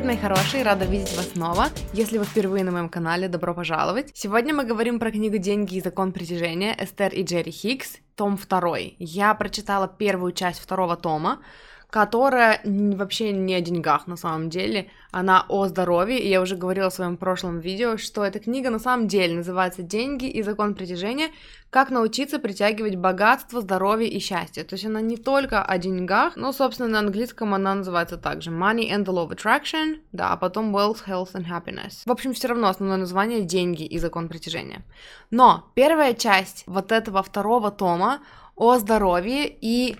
Привет, 0.00 0.18
мои 0.18 0.30
хорошие, 0.30 0.62
рада 0.62 0.86
видеть 0.86 1.14
вас 1.14 1.28
снова. 1.28 1.66
Если 1.92 2.16
вы 2.16 2.24
впервые 2.24 2.64
на 2.64 2.70
моем 2.70 2.88
канале, 2.88 3.28
добро 3.28 3.52
пожаловать. 3.52 4.10
Сегодня 4.14 4.54
мы 4.54 4.64
говорим 4.64 4.98
про 4.98 5.10
книгу 5.10 5.36
«Деньги 5.36 5.74
и 5.76 5.82
закон 5.82 6.12
притяжения» 6.12 6.74
Эстер 6.80 7.12
и 7.12 7.22
Джерри 7.22 7.50
Хикс, 7.50 7.98
том 8.14 8.38
2. 8.38 8.78
Я 8.98 9.34
прочитала 9.34 9.88
первую 9.88 10.32
часть 10.32 10.58
второго 10.58 10.96
тома, 10.96 11.40
которая 11.90 12.60
вообще 12.64 13.32
не 13.32 13.54
о 13.54 13.60
деньгах 13.60 14.06
на 14.06 14.16
самом 14.16 14.48
деле, 14.48 14.88
она 15.10 15.44
о 15.48 15.66
здоровье, 15.66 16.20
и 16.20 16.28
я 16.28 16.40
уже 16.40 16.56
говорила 16.56 16.88
в 16.88 16.94
своем 16.94 17.16
прошлом 17.16 17.58
видео, 17.58 17.96
что 17.96 18.24
эта 18.24 18.38
книга 18.38 18.70
на 18.70 18.78
самом 18.78 19.08
деле 19.08 19.34
называется 19.34 19.82
«Деньги 19.82 20.26
и 20.26 20.42
закон 20.42 20.74
притяжения. 20.74 21.30
Как 21.68 21.90
научиться 21.90 22.38
притягивать 22.38 22.94
богатство, 22.94 23.60
здоровье 23.60 24.08
и 24.08 24.20
счастье». 24.20 24.62
То 24.62 24.74
есть 24.74 24.86
она 24.86 25.00
не 25.00 25.16
только 25.16 25.62
о 25.62 25.78
деньгах, 25.78 26.36
но, 26.36 26.52
собственно, 26.52 26.88
на 26.88 26.98
английском 27.00 27.54
она 27.54 27.74
называется 27.74 28.16
также 28.16 28.50
«Money 28.50 28.90
and 28.90 29.04
the 29.04 29.12
Law 29.12 29.28
of 29.28 29.36
Attraction», 29.36 29.98
да, 30.12 30.32
а 30.32 30.36
потом 30.36 30.74
«Wealth, 30.74 30.98
Health 31.08 31.32
and 31.34 31.48
Happiness». 31.48 32.02
В 32.06 32.12
общем, 32.12 32.32
все 32.32 32.48
равно 32.48 32.68
основное 32.68 32.98
название 32.98 33.42
«Деньги 33.42 33.82
и 33.82 33.98
закон 33.98 34.28
притяжения». 34.28 34.82
Но 35.30 35.70
первая 35.74 36.14
часть 36.14 36.62
вот 36.66 36.92
этого 36.92 37.24
второго 37.24 37.72
тома 37.72 38.20
о 38.54 38.78
здоровье 38.78 39.48
и 39.48 39.96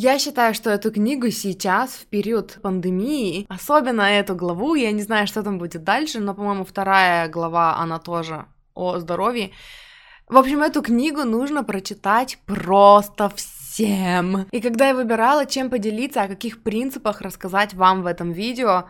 я 0.00 0.20
считаю, 0.20 0.54
что 0.54 0.70
эту 0.70 0.92
книгу 0.92 1.28
сейчас, 1.30 1.90
в 1.90 2.06
период 2.06 2.60
пандемии, 2.62 3.46
особенно 3.48 4.02
эту 4.02 4.36
главу, 4.36 4.76
я 4.76 4.92
не 4.92 5.02
знаю, 5.02 5.26
что 5.26 5.42
там 5.42 5.58
будет 5.58 5.82
дальше, 5.82 6.20
но, 6.20 6.34
по-моему, 6.34 6.64
вторая 6.64 7.28
глава, 7.28 7.78
она 7.78 7.98
тоже 7.98 8.44
о 8.74 9.00
здоровье. 9.00 9.50
В 10.28 10.36
общем, 10.36 10.62
эту 10.62 10.82
книгу 10.82 11.24
нужно 11.24 11.64
прочитать 11.64 12.38
просто 12.46 13.28
всем. 13.34 14.46
И 14.52 14.60
когда 14.60 14.86
я 14.86 14.94
выбирала, 14.94 15.46
чем 15.46 15.68
поделиться, 15.68 16.22
о 16.22 16.28
каких 16.28 16.62
принципах 16.62 17.20
рассказать 17.20 17.74
вам 17.74 18.02
в 18.04 18.06
этом 18.06 18.30
видео, 18.30 18.84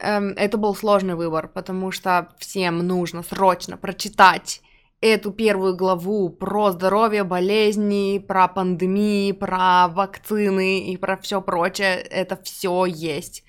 эм, 0.00 0.30
это 0.30 0.58
был 0.58 0.74
сложный 0.74 1.14
выбор, 1.14 1.46
потому 1.46 1.92
что 1.92 2.26
всем 2.38 2.84
нужно 2.84 3.22
срочно 3.22 3.76
прочитать 3.76 4.60
эту 5.02 5.32
первую 5.32 5.76
главу 5.76 6.30
про 6.30 6.70
здоровье, 6.70 7.24
болезни, 7.24 8.18
про 8.18 8.48
пандемии, 8.48 9.32
про 9.32 9.88
вакцины 9.88 10.78
и 10.78 10.96
про 10.96 11.16
все 11.18 11.42
прочее, 11.42 11.96
это 11.96 12.40
все 12.42 12.86
есть 12.86 13.44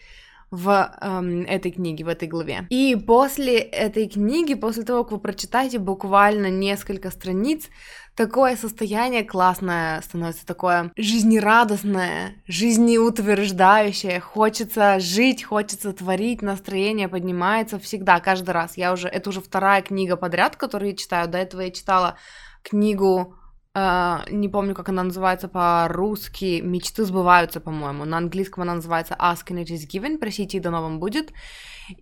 в 0.53 0.95
эм, 1.01 1.41
этой 1.41 1.71
книге, 1.71 2.05
в 2.05 2.07
этой 2.07 2.27
главе. 2.27 2.67
И 2.69 2.95
после 2.95 3.57
этой 3.57 4.07
книги, 4.07 4.53
после 4.53 4.83
того, 4.83 5.03
как 5.03 5.13
вы 5.13 5.19
прочитаете 5.19 5.79
буквально 5.79 6.51
несколько 6.51 7.09
страниц, 7.09 7.69
такое 8.15 8.55
состояние 8.55 9.23
классное 9.23 9.99
становится, 10.01 10.45
такое 10.45 10.91
жизнерадостное, 10.95 12.35
жизнеутверждающее, 12.47 14.19
хочется 14.19 14.99
жить, 14.99 15.43
хочется 15.43 15.91
творить, 15.91 16.43
настроение 16.43 17.07
поднимается 17.07 17.79
всегда, 17.79 18.19
каждый 18.19 18.51
раз. 18.51 18.77
Я 18.77 18.93
уже, 18.93 19.07
это 19.07 19.31
уже 19.31 19.41
вторая 19.41 19.81
книга 19.81 20.17
подряд, 20.17 20.55
которую 20.55 20.91
я 20.91 20.95
читаю, 20.95 21.27
до 21.27 21.39
этого 21.39 21.61
я 21.61 21.71
читала 21.71 22.15
книгу 22.61 23.35
Uh, 23.75 24.31
не 24.31 24.49
помню, 24.49 24.75
как 24.75 24.89
она 24.89 25.01
называется 25.01 25.47
по-русски, 25.47 26.61
«Мечты 26.61 27.05
сбываются», 27.05 27.59
по-моему. 27.59 28.05
На 28.05 28.17
английском 28.17 28.61
она 28.61 28.75
называется 28.75 29.15
«Asking 29.19 29.63
it 29.63 29.69
is 29.71 29.87
given», 29.89 30.19
«Просите, 30.19 30.57
и 30.57 30.59
дано 30.59 30.83
вам 30.83 30.99
будет». 30.99 31.33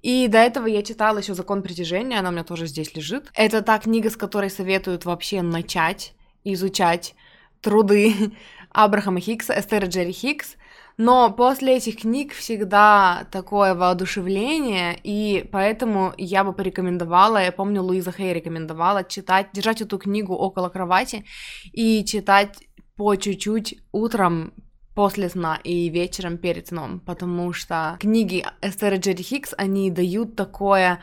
И 0.02 0.28
до 0.28 0.40
этого 0.40 0.68
я 0.68 0.84
читала 0.84 1.20
еще 1.20 1.34
«Закон 1.34 1.62
притяжения», 1.62 2.20
она 2.20 2.28
у 2.28 2.32
меня 2.34 2.44
тоже 2.44 2.68
здесь 2.68 2.94
лежит. 2.94 3.32
Это 3.36 3.62
та 3.62 3.80
книга, 3.80 4.10
с 4.10 4.18
которой 4.18 4.50
советуют 4.50 5.06
вообще 5.06 5.42
начать 5.42 6.14
изучать 6.44 7.16
труды 7.62 8.34
Абрахама 8.72 9.22
Хиггса, 9.22 9.58
Эстера 9.58 9.86
Джерри 9.86 10.12
Хиггс. 10.12 10.58
Но 10.98 11.32
после 11.32 11.78
этих 11.78 12.02
книг 12.02 12.34
всегда 12.34 13.28
такое 13.32 13.74
воодушевление, 13.76 15.00
и 15.04 15.48
поэтому 15.52 16.14
я 16.18 16.44
бы 16.44 16.54
порекомендовала, 16.54 17.44
я 17.44 17.52
помню, 17.52 17.82
Луиза 17.82 18.12
Хей 18.12 18.34
рекомендовала 18.34 19.04
читать, 19.04 19.48
держать 19.54 19.82
эту 19.82 19.98
книгу 19.98 20.34
около 20.34 20.70
кровати 20.70 21.26
и 21.72 22.06
читать 22.06 22.58
по 22.96 23.16
чуть-чуть 23.16 23.80
утром 23.92 24.54
после 24.94 25.30
сна 25.30 25.60
и 25.64 25.90
вечером 25.90 26.38
перед 26.38 26.68
сном, 26.68 27.00
потому 27.00 27.54
что 27.54 27.98
книги 28.00 28.46
Эстера 28.62 28.98
Джерри 28.98 29.24
Хикс, 29.24 29.54
они 29.58 29.90
дают 29.90 30.36
такое 30.36 31.00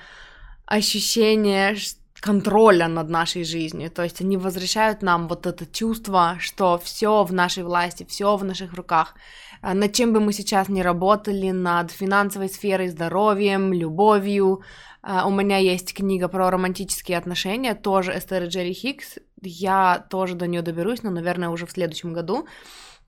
ощущение, 0.67 1.75
контроля 2.21 2.89
над 2.89 3.09
нашей 3.09 3.45
жизнью. 3.45 3.91
То 3.91 4.03
есть 4.03 4.21
они 4.21 4.37
возвращают 4.37 5.03
нам 5.03 5.29
вот 5.29 5.47
это 5.47 5.67
чувство, 5.67 6.37
что 6.41 6.79
все 6.83 7.25
в 7.25 7.33
нашей 7.33 7.63
власти, 7.63 8.07
все 8.09 8.37
в 8.37 8.45
наших 8.45 8.75
руках. 8.75 9.15
А 9.61 9.75
над 9.75 9.93
чем 9.93 10.13
бы 10.13 10.21
мы 10.21 10.33
сейчас 10.33 10.69
ни 10.69 10.81
работали, 10.81 11.51
над 11.51 11.91
финансовой 11.91 12.49
сферой, 12.49 12.89
здоровьем, 12.89 13.73
любовью. 13.73 14.63
А, 15.03 15.27
у 15.27 15.31
меня 15.31 15.59
есть 15.59 15.95
книга 15.95 16.29
про 16.29 16.51
романтические 16.51 17.19
отношения, 17.19 17.75
тоже 17.75 18.17
Эстер 18.17 18.45
Джерри 18.45 18.73
Хикс. 18.73 19.19
Я 19.43 20.05
тоже 20.11 20.35
до 20.35 20.47
нее 20.47 20.63
доберусь, 20.63 21.03
но, 21.03 21.11
наверное, 21.11 21.49
уже 21.49 21.67
в 21.67 21.71
следующем 21.71 22.13
году 22.13 22.47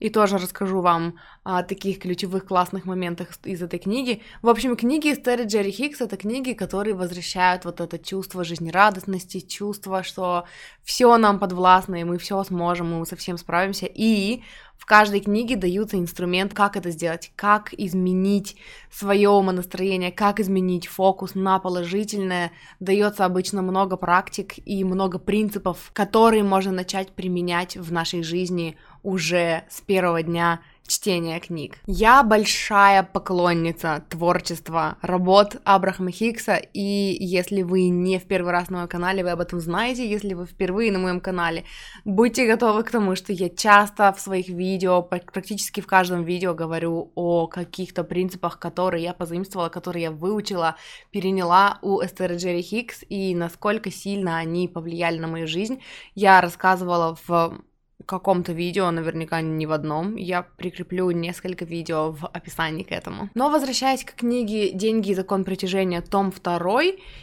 и 0.01 0.09
тоже 0.09 0.39
расскажу 0.39 0.81
вам 0.81 1.15
о 1.43 1.61
таких 1.61 1.99
ключевых 1.99 2.45
классных 2.45 2.85
моментах 2.85 3.29
из 3.43 3.61
этой 3.61 3.77
книги. 3.77 4.23
В 4.41 4.49
общем, 4.49 4.75
книги 4.75 5.13
Эстери 5.13 5.45
Джерри 5.45 5.71
Хикс— 5.71 6.01
это 6.01 6.17
книги, 6.17 6.53
которые 6.53 6.95
возвращают 6.95 7.65
вот 7.65 7.79
это 7.79 7.99
чувство 7.99 8.43
жизнерадостности, 8.43 9.41
чувство, 9.41 10.01
что 10.01 10.45
все 10.83 11.15
нам 11.17 11.37
подвластно, 11.37 12.01
и 12.01 12.03
мы 12.03 12.17
все 12.17 12.43
сможем, 12.43 12.99
мы 12.99 13.05
совсем 13.05 13.37
справимся. 13.37 13.85
И 13.85 14.41
в 14.81 14.87
каждой 14.87 15.19
книге 15.19 15.57
даются 15.57 15.99
инструмент, 15.99 16.55
как 16.55 16.75
это 16.75 16.89
сделать, 16.89 17.31
как 17.35 17.71
изменить 17.71 18.57
свое 18.91 19.29
умонастроение, 19.29 20.11
как 20.11 20.39
изменить 20.39 20.87
фокус 20.87 21.35
на 21.35 21.59
положительное. 21.59 22.51
Дается 22.79 23.25
обычно 23.25 23.61
много 23.61 23.95
практик 23.95 24.53
и 24.65 24.83
много 24.83 25.19
принципов, 25.19 25.91
которые 25.93 26.43
можно 26.43 26.71
начать 26.71 27.11
применять 27.11 27.77
в 27.77 27.91
нашей 27.91 28.23
жизни 28.23 28.75
уже 29.03 29.63
с 29.69 29.81
первого 29.81 30.23
дня 30.23 30.61
чтения 30.91 31.39
книг. 31.39 31.77
Я 31.87 32.21
большая 32.23 33.03
поклонница 33.03 34.03
творчества 34.09 34.97
работ 35.01 35.55
Абрахама 35.63 36.11
Хиггса, 36.11 36.55
и 36.55 37.15
если 37.19 37.61
вы 37.61 37.87
не 37.87 38.19
в 38.19 38.25
первый 38.25 38.51
раз 38.51 38.69
на 38.69 38.77
моем 38.77 38.89
канале, 38.89 39.23
вы 39.23 39.29
об 39.29 39.39
этом 39.39 39.61
знаете, 39.61 40.09
если 40.09 40.33
вы 40.33 40.45
впервые 40.45 40.91
на 40.91 40.99
моем 40.99 41.21
канале, 41.21 41.63
будьте 42.03 42.45
готовы 42.45 42.83
к 42.83 42.91
тому, 42.91 43.15
что 43.15 43.31
я 43.31 43.49
часто 43.49 44.11
в 44.11 44.19
своих 44.19 44.49
видео, 44.49 45.01
практически 45.01 45.79
в 45.79 45.87
каждом 45.87 46.23
видео 46.25 46.53
говорю 46.53 47.11
о 47.15 47.47
каких-то 47.47 48.03
принципах, 48.03 48.59
которые 48.59 49.03
я 49.05 49.13
позаимствовала, 49.13 49.69
которые 49.69 50.03
я 50.03 50.11
выучила, 50.11 50.75
переняла 51.11 51.79
у 51.81 52.01
Эстера 52.01 52.35
Джерри 52.35 52.61
Хиггс, 52.61 53.03
и 53.07 53.33
насколько 53.33 53.91
сильно 53.91 54.37
они 54.37 54.67
повлияли 54.67 55.19
на 55.19 55.27
мою 55.27 55.47
жизнь. 55.47 55.81
Я 56.15 56.41
рассказывала 56.41 57.17
в 57.25 57.61
каком-то 58.05 58.53
видео, 58.53 58.91
наверняка 58.91 59.41
не 59.41 59.65
в 59.65 59.71
одном. 59.71 60.15
Я 60.15 60.43
прикреплю 60.43 61.11
несколько 61.11 61.65
видео 61.65 62.11
в 62.11 62.25
описании 62.25 62.83
к 62.83 62.91
этому. 62.91 63.29
Но 63.33 63.49
возвращаясь 63.49 64.03
к 64.03 64.15
книге 64.15 64.71
«Деньги 64.71 65.11
и 65.11 65.15
закон 65.15 65.43
притяжения», 65.43 66.01
том 66.01 66.31
2, 66.31 66.81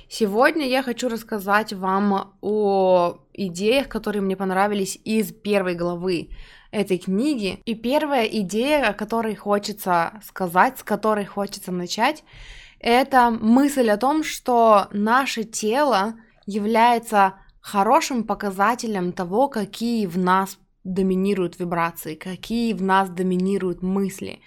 сегодня 0.09 0.67
я 0.67 0.83
хочу 0.83 1.09
рассказать 1.09 1.73
вам 1.73 2.35
о 2.41 3.19
идеях, 3.33 3.89
которые 3.89 4.23
мне 4.23 4.37
понравились 4.37 4.99
из 5.05 5.33
первой 5.33 5.75
главы 5.75 6.31
этой 6.71 6.99
книги. 6.99 7.61
И 7.65 7.75
первая 7.75 8.25
идея, 8.25 8.91
о 8.91 8.95
которой 8.95 9.35
хочется 9.35 10.21
сказать, 10.25 10.79
с 10.79 10.83
которой 10.83 11.25
хочется 11.25 11.73
начать, 11.73 12.25
это 12.81 13.31
мысль 13.31 13.91
о 13.91 13.97
том, 13.97 14.23
что 14.23 14.87
наше 14.93 15.45
тело 15.45 16.15
является 16.47 17.35
хорошим 17.61 18.25
показателем 18.25 19.13
того, 19.13 19.49
какие 19.49 20.07
в 20.07 20.17
нас 20.17 20.59
доминируют 20.95 21.59
вибрации, 21.59 22.15
какие 22.15 22.73
в 22.73 22.83
нас 22.83 23.11
доминируют 23.11 23.83
мысли. 23.83 24.41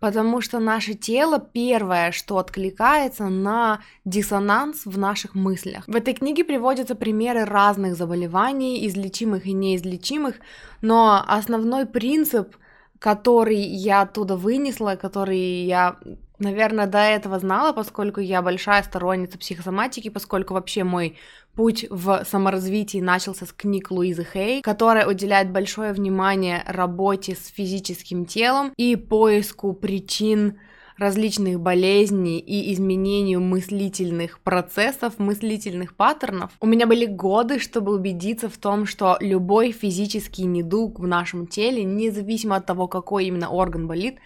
Потому 0.00 0.40
что 0.40 0.58
наше 0.58 0.94
тело 0.94 1.38
первое, 1.38 2.10
что 2.10 2.38
откликается 2.38 3.28
на 3.28 3.82
диссонанс 4.04 4.84
в 4.84 4.98
наших 4.98 5.36
мыслях. 5.36 5.84
В 5.86 5.94
этой 5.94 6.14
книге 6.14 6.42
приводятся 6.42 6.96
примеры 6.96 7.44
разных 7.44 7.94
заболеваний, 7.94 8.84
излечимых 8.88 9.46
и 9.46 9.52
неизлечимых, 9.52 10.36
но 10.80 11.24
основной 11.24 11.86
принцип, 11.86 12.56
который 12.98 13.60
я 13.60 14.02
оттуда 14.02 14.36
вынесла, 14.36 14.96
который 14.96 15.64
я 15.66 15.98
наверное, 16.38 16.86
до 16.86 16.98
этого 16.98 17.38
знала, 17.38 17.72
поскольку 17.72 18.20
я 18.20 18.42
большая 18.42 18.82
сторонница 18.82 19.38
психосоматики, 19.38 20.08
поскольку 20.08 20.54
вообще 20.54 20.84
мой 20.84 21.18
путь 21.54 21.86
в 21.90 22.24
саморазвитии 22.24 22.98
начался 22.98 23.46
с 23.46 23.52
книг 23.52 23.90
Луизы 23.90 24.24
Хей, 24.24 24.62
которая 24.62 25.06
уделяет 25.06 25.50
большое 25.50 25.92
внимание 25.92 26.62
работе 26.66 27.34
с 27.34 27.48
физическим 27.48 28.24
телом 28.24 28.72
и 28.76 28.96
поиску 28.96 29.72
причин 29.72 30.58
различных 30.98 31.58
болезней 31.60 32.38
и 32.38 32.72
изменению 32.72 33.40
мыслительных 33.40 34.40
процессов, 34.40 35.18
мыслительных 35.18 35.96
паттернов. 35.96 36.52
У 36.60 36.66
меня 36.66 36.86
были 36.86 37.06
годы, 37.06 37.58
чтобы 37.58 37.94
убедиться 37.94 38.48
в 38.48 38.56
том, 38.56 38.86
что 38.86 39.16
любой 39.20 39.72
физический 39.72 40.44
недуг 40.44 41.00
в 41.00 41.06
нашем 41.06 41.46
теле, 41.46 41.82
независимо 41.84 42.56
от 42.56 42.66
того, 42.66 42.88
какой 42.88 43.26
именно 43.26 43.50
орган 43.50 43.86
болит, 43.86 44.18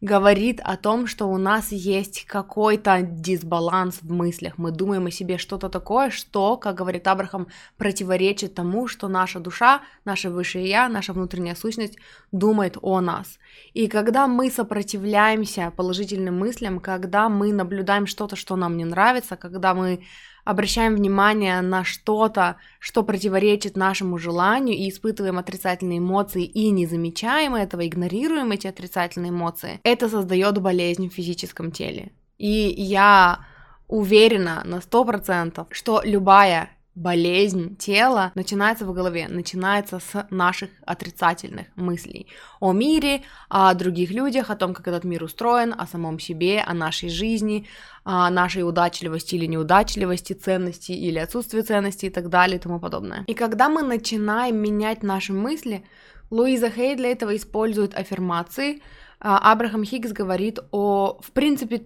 говорит 0.00 0.60
о 0.64 0.76
том, 0.76 1.06
что 1.06 1.26
у 1.26 1.36
нас 1.36 1.72
есть 1.72 2.24
какой-то 2.24 3.02
дисбаланс 3.02 3.98
в 4.02 4.10
мыслях. 4.10 4.56
Мы 4.56 4.70
думаем 4.70 5.06
о 5.06 5.10
себе 5.10 5.36
что-то 5.36 5.68
такое, 5.68 6.10
что, 6.10 6.56
как 6.56 6.76
говорит 6.76 7.06
Абрахам, 7.06 7.48
противоречит 7.76 8.54
тому, 8.54 8.88
что 8.88 9.08
наша 9.08 9.40
душа, 9.40 9.82
наше 10.04 10.30
высшее 10.30 10.68
я, 10.68 10.88
наша 10.88 11.12
внутренняя 11.12 11.54
сущность 11.54 11.98
думает 12.32 12.78
о 12.80 13.00
нас. 13.00 13.38
И 13.74 13.88
когда 13.88 14.26
мы 14.26 14.50
сопротивляемся 14.50 15.72
положительным 15.76 16.38
мыслям, 16.38 16.80
когда 16.80 17.28
мы 17.28 17.52
наблюдаем 17.52 18.06
что-то, 18.06 18.36
что 18.36 18.56
нам 18.56 18.76
не 18.76 18.84
нравится, 18.84 19.36
когда 19.36 19.74
мы 19.74 20.02
обращаем 20.44 20.94
внимание 20.94 21.60
на 21.60 21.84
что-то, 21.84 22.56
что 22.78 23.02
противоречит 23.02 23.76
нашему 23.76 24.18
желанию, 24.18 24.76
и 24.76 24.88
испытываем 24.88 25.38
отрицательные 25.38 25.98
эмоции, 25.98 26.44
и 26.44 26.70
не 26.70 26.86
замечаем 26.86 27.54
этого, 27.54 27.86
игнорируем 27.86 28.52
эти 28.52 28.66
отрицательные 28.66 29.30
эмоции, 29.30 29.80
это 29.82 30.08
создает 30.08 30.60
болезнь 30.60 31.08
в 31.08 31.14
физическом 31.14 31.70
теле. 31.70 32.12
И 32.38 32.74
я 32.76 33.40
уверена 33.88 34.62
на 34.64 34.76
100%, 34.76 35.66
что 35.70 36.00
любая 36.04 36.70
болезнь 37.00 37.76
тела 37.76 38.30
начинается 38.34 38.84
в 38.84 38.92
голове, 38.92 39.26
начинается 39.28 40.00
с 40.00 40.26
наших 40.30 40.70
отрицательных 40.84 41.66
мыслей 41.76 42.26
о 42.60 42.72
мире, 42.72 43.22
о 43.48 43.72
других 43.74 44.10
людях, 44.10 44.50
о 44.50 44.56
том, 44.56 44.74
как 44.74 44.86
этот 44.86 45.04
мир 45.04 45.24
устроен, 45.24 45.74
о 45.76 45.86
самом 45.86 46.18
себе, 46.18 46.60
о 46.60 46.74
нашей 46.74 47.08
жизни, 47.08 47.66
о 48.04 48.28
нашей 48.30 48.68
удачливости 48.68 49.34
или 49.34 49.46
неудачливости, 49.46 50.34
ценности 50.34 50.92
или 50.92 51.18
отсутствии 51.18 51.62
ценности 51.62 52.06
и 52.06 52.10
так 52.10 52.28
далее 52.28 52.58
и 52.58 52.60
тому 52.60 52.78
подобное. 52.78 53.24
И 53.26 53.34
когда 53.34 53.70
мы 53.70 53.82
начинаем 53.82 54.56
менять 54.56 55.02
наши 55.02 55.32
мысли, 55.32 55.84
Луиза 56.30 56.70
Хей 56.70 56.96
для 56.96 57.10
этого 57.10 57.34
использует 57.34 57.94
аффирмации. 57.94 58.82
А, 59.20 59.52
Абрахам 59.52 59.84
Хиггс 59.84 60.12
говорит 60.12 60.58
о, 60.70 61.18
в 61.22 61.32
принципе, 61.32 61.82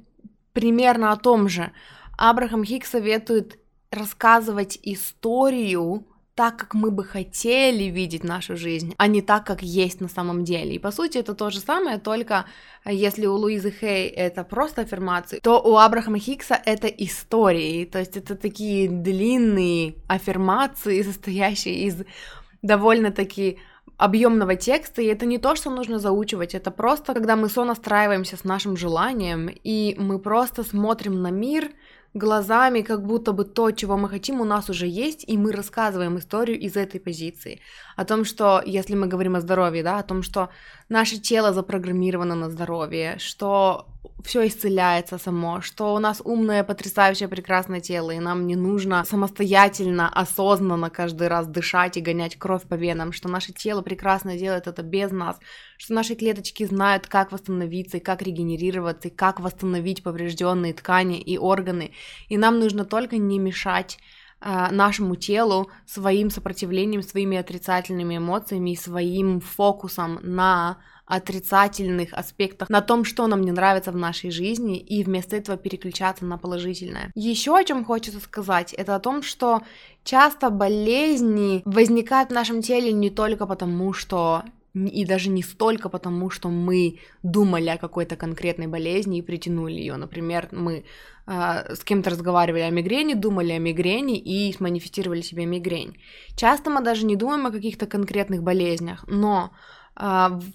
примерно 0.52 1.12
о 1.12 1.16
том 1.16 1.48
же. 1.48 1.70
Абрахам 2.18 2.64
Хиггс 2.64 2.90
советует 2.90 3.58
рассказывать 3.94 4.78
историю 4.82 6.06
так, 6.34 6.56
как 6.56 6.74
мы 6.74 6.90
бы 6.90 7.04
хотели 7.04 7.84
видеть 7.84 8.24
нашу 8.24 8.56
жизнь, 8.56 8.94
а 8.98 9.06
не 9.06 9.22
так, 9.22 9.46
как 9.46 9.62
есть 9.62 10.00
на 10.00 10.08
самом 10.08 10.42
деле. 10.44 10.74
И 10.74 10.78
по 10.78 10.90
сути 10.90 11.18
это 11.18 11.34
то 11.34 11.50
же 11.50 11.60
самое, 11.60 11.98
только 11.98 12.46
если 12.84 13.26
у 13.26 13.34
Луизы 13.34 13.70
Хей 13.70 14.08
это 14.08 14.42
просто 14.42 14.82
аффирмации, 14.82 15.38
то 15.38 15.60
у 15.60 15.76
Абрахама 15.76 16.18
Хиггса 16.18 16.60
это 16.64 16.88
истории, 16.88 17.84
то 17.84 18.00
есть 18.00 18.16
это 18.16 18.34
такие 18.34 18.88
длинные 18.88 19.94
аффирмации, 20.08 21.02
состоящие 21.02 21.84
из 21.84 22.02
довольно-таки 22.62 23.58
объемного 23.96 24.56
текста, 24.56 25.02
и 25.02 25.06
это 25.06 25.26
не 25.26 25.38
то, 25.38 25.54
что 25.54 25.70
нужно 25.70 26.00
заучивать, 26.00 26.54
это 26.54 26.72
просто, 26.72 27.14
когда 27.14 27.36
мы 27.36 27.48
сонастраиваемся 27.48 28.36
с 28.36 28.42
нашим 28.42 28.76
желанием, 28.76 29.48
и 29.48 29.94
мы 29.98 30.18
просто 30.18 30.64
смотрим 30.64 31.22
на 31.22 31.30
мир 31.30 31.70
глазами, 32.14 32.82
как 32.82 33.04
будто 33.04 33.32
бы 33.32 33.44
то, 33.44 33.70
чего 33.72 33.96
мы 33.96 34.08
хотим, 34.08 34.40
у 34.40 34.44
нас 34.44 34.70
уже 34.70 34.86
есть, 34.86 35.24
и 35.28 35.36
мы 35.36 35.52
рассказываем 35.52 36.16
историю 36.18 36.58
из 36.58 36.76
этой 36.76 37.00
позиции. 37.00 37.60
О 37.96 38.04
том, 38.04 38.24
что, 38.24 38.62
если 38.64 38.94
мы 38.94 39.08
говорим 39.08 39.34
о 39.36 39.40
здоровье, 39.40 39.82
да, 39.82 39.98
о 39.98 40.02
том, 40.02 40.22
что 40.22 40.48
наше 40.88 41.18
тело 41.18 41.52
запрограммировано 41.52 42.34
на 42.34 42.50
здоровье, 42.50 43.16
что 43.18 43.86
все 44.24 44.46
исцеляется 44.46 45.18
само, 45.18 45.60
что 45.60 45.94
у 45.94 45.98
нас 45.98 46.22
умное, 46.24 46.64
потрясающее, 46.64 47.28
прекрасное 47.28 47.80
тело, 47.80 48.10
и 48.10 48.18
нам 48.18 48.46
не 48.46 48.56
нужно 48.56 49.04
самостоятельно, 49.04 50.08
осознанно 50.08 50.90
каждый 50.90 51.28
раз 51.28 51.46
дышать 51.46 51.96
и 51.96 52.00
гонять 52.00 52.36
кровь 52.36 52.62
по 52.62 52.74
венам, 52.74 53.12
что 53.12 53.28
наше 53.28 53.52
тело 53.52 53.82
прекрасно 53.82 54.36
делает 54.36 54.66
это 54.66 54.82
без 54.82 55.10
нас, 55.10 55.38
что 55.76 55.94
наши 55.94 56.14
клеточки 56.14 56.64
знают, 56.64 57.06
как 57.06 57.32
восстановиться 57.32 57.98
и 57.98 58.00
как 58.00 58.22
регенерироваться, 58.22 59.08
и 59.08 59.10
как 59.10 59.40
восстановить 59.40 60.02
поврежденные 60.02 60.72
ткани 60.72 61.20
и 61.20 61.36
органы, 61.36 61.92
и 62.28 62.36
нам 62.36 62.58
нужно 62.58 62.84
только 62.84 63.18
не 63.18 63.38
мешать 63.38 63.98
а, 64.40 64.70
нашему 64.70 65.16
телу 65.16 65.70
своим 65.86 66.28
сопротивлением, 66.28 67.02
своими 67.02 67.38
отрицательными 67.38 68.18
эмоциями 68.18 68.70
и 68.70 68.76
своим 68.76 69.40
фокусом 69.40 70.18
на 70.22 70.78
отрицательных 71.06 72.12
аспектах, 72.12 72.70
на 72.70 72.80
том, 72.80 73.04
что 73.04 73.26
нам 73.26 73.42
не 73.42 73.52
нравится 73.52 73.92
в 73.92 73.96
нашей 73.96 74.30
жизни, 74.30 74.78
и 74.78 75.04
вместо 75.04 75.36
этого 75.36 75.58
переключаться 75.58 76.24
на 76.24 76.38
положительное. 76.38 77.10
Еще 77.14 77.56
о 77.56 77.64
чем 77.64 77.84
хочется 77.84 78.20
сказать, 78.20 78.72
это 78.72 78.94
о 78.94 79.00
том, 79.00 79.22
что 79.22 79.62
часто 80.02 80.50
болезни 80.50 81.62
возникают 81.64 82.30
в 82.30 82.34
нашем 82.34 82.62
теле 82.62 82.92
не 82.92 83.10
только 83.10 83.46
потому, 83.46 83.92
что 83.92 84.44
и 84.74 85.04
даже 85.04 85.30
не 85.30 85.42
столько 85.42 85.88
потому, 85.88 86.30
что 86.30 86.48
мы 86.48 86.98
думали 87.22 87.68
о 87.68 87.78
какой-то 87.78 88.16
конкретной 88.16 88.66
болезни 88.66 89.18
и 89.18 89.22
притянули 89.22 89.74
ее. 89.74 89.94
Например, 89.94 90.48
мы 90.50 90.84
э, 91.26 91.74
с 91.74 91.84
кем-то 91.84 92.10
разговаривали 92.10 92.62
о 92.62 92.70
мигрени, 92.70 93.14
думали 93.14 93.52
о 93.52 93.58
мигрени 93.58 94.18
и 94.18 94.52
сманифестировали 94.52 95.20
себе 95.20 95.46
мигрень. 95.46 95.96
Часто 96.34 96.70
мы 96.70 96.82
даже 96.82 97.06
не 97.06 97.14
думаем 97.14 97.46
о 97.46 97.52
каких-то 97.52 97.86
конкретных 97.86 98.42
болезнях, 98.42 99.04
но 99.06 99.52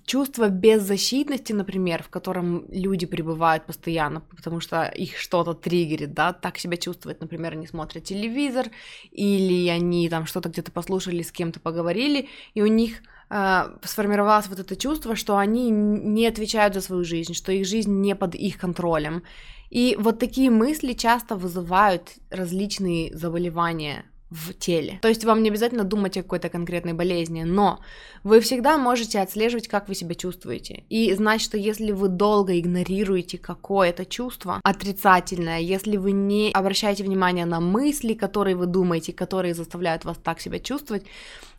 чувство 0.05 0.49
беззащитности, 0.49 1.53
например, 1.53 2.03
в 2.03 2.09
котором 2.09 2.65
люди 2.69 3.05
пребывают 3.05 3.65
постоянно, 3.65 4.21
потому 4.35 4.59
что 4.59 4.83
их 4.83 5.17
что-то 5.17 5.53
триггерит, 5.53 6.13
да, 6.13 6.33
так 6.33 6.57
себя 6.57 6.75
чувствуют, 6.75 7.21
например, 7.21 7.53
они 7.53 7.65
смотрят 7.65 8.03
телевизор, 8.03 8.67
или 9.11 9.69
они 9.69 10.09
там 10.09 10.25
что-то 10.25 10.49
где-то 10.49 10.71
послушали, 10.71 11.21
с 11.21 11.31
кем-то 11.31 11.61
поговорили, 11.61 12.27
и 12.53 12.61
у 12.61 12.67
них 12.67 13.01
э, 13.29 13.77
сформировалось 13.83 14.47
вот 14.47 14.59
это 14.59 14.75
чувство, 14.75 15.15
что 15.15 15.37
они 15.37 15.69
не 15.69 16.27
отвечают 16.27 16.73
за 16.73 16.81
свою 16.81 17.05
жизнь, 17.05 17.33
что 17.33 17.53
их 17.53 17.65
жизнь 17.65 18.01
не 18.01 18.15
под 18.15 18.35
их 18.35 18.57
контролем. 18.57 19.23
И 19.69 19.95
вот 19.97 20.19
такие 20.19 20.49
мысли 20.49 20.91
часто 20.91 21.37
вызывают 21.37 22.15
различные 22.29 23.15
заболевания 23.15 24.03
в 24.29 24.53
теле. 24.53 24.99
То 25.01 25.07
есть 25.07 25.25
вам 25.25 25.41
не 25.41 25.49
обязательно 25.49 25.83
думать 25.83 26.17
о 26.17 26.23
какой-то 26.23 26.49
конкретной 26.49 26.93
болезни, 26.93 27.43
но 27.43 27.79
вы 28.23 28.41
всегда 28.41 28.77
можете 28.77 29.19
отслеживать, 29.19 29.67
как 29.67 29.87
вы 29.87 29.95
себя 29.95 30.13
чувствуете. 30.13 30.83
И 30.89 31.13
знать, 31.13 31.41
что 31.41 31.57
если 31.57 31.91
вы 31.91 32.09
долго 32.09 32.59
игнорируете 32.59 33.37
какое-то 33.37 34.05
чувство 34.05 34.59
отрицательное, 34.63 35.59
если 35.59 35.97
вы 35.97 36.11
не 36.11 36.51
обращаете 36.53 37.03
внимание 37.03 37.45
на 37.45 37.59
мысли, 37.59 38.13
которые 38.13 38.55
вы 38.55 38.67
думаете, 38.67 39.13
которые 39.13 39.53
заставляют 39.53 40.05
вас 40.05 40.17
так 40.23 40.39
себя 40.39 40.59
чувствовать, 40.59 41.05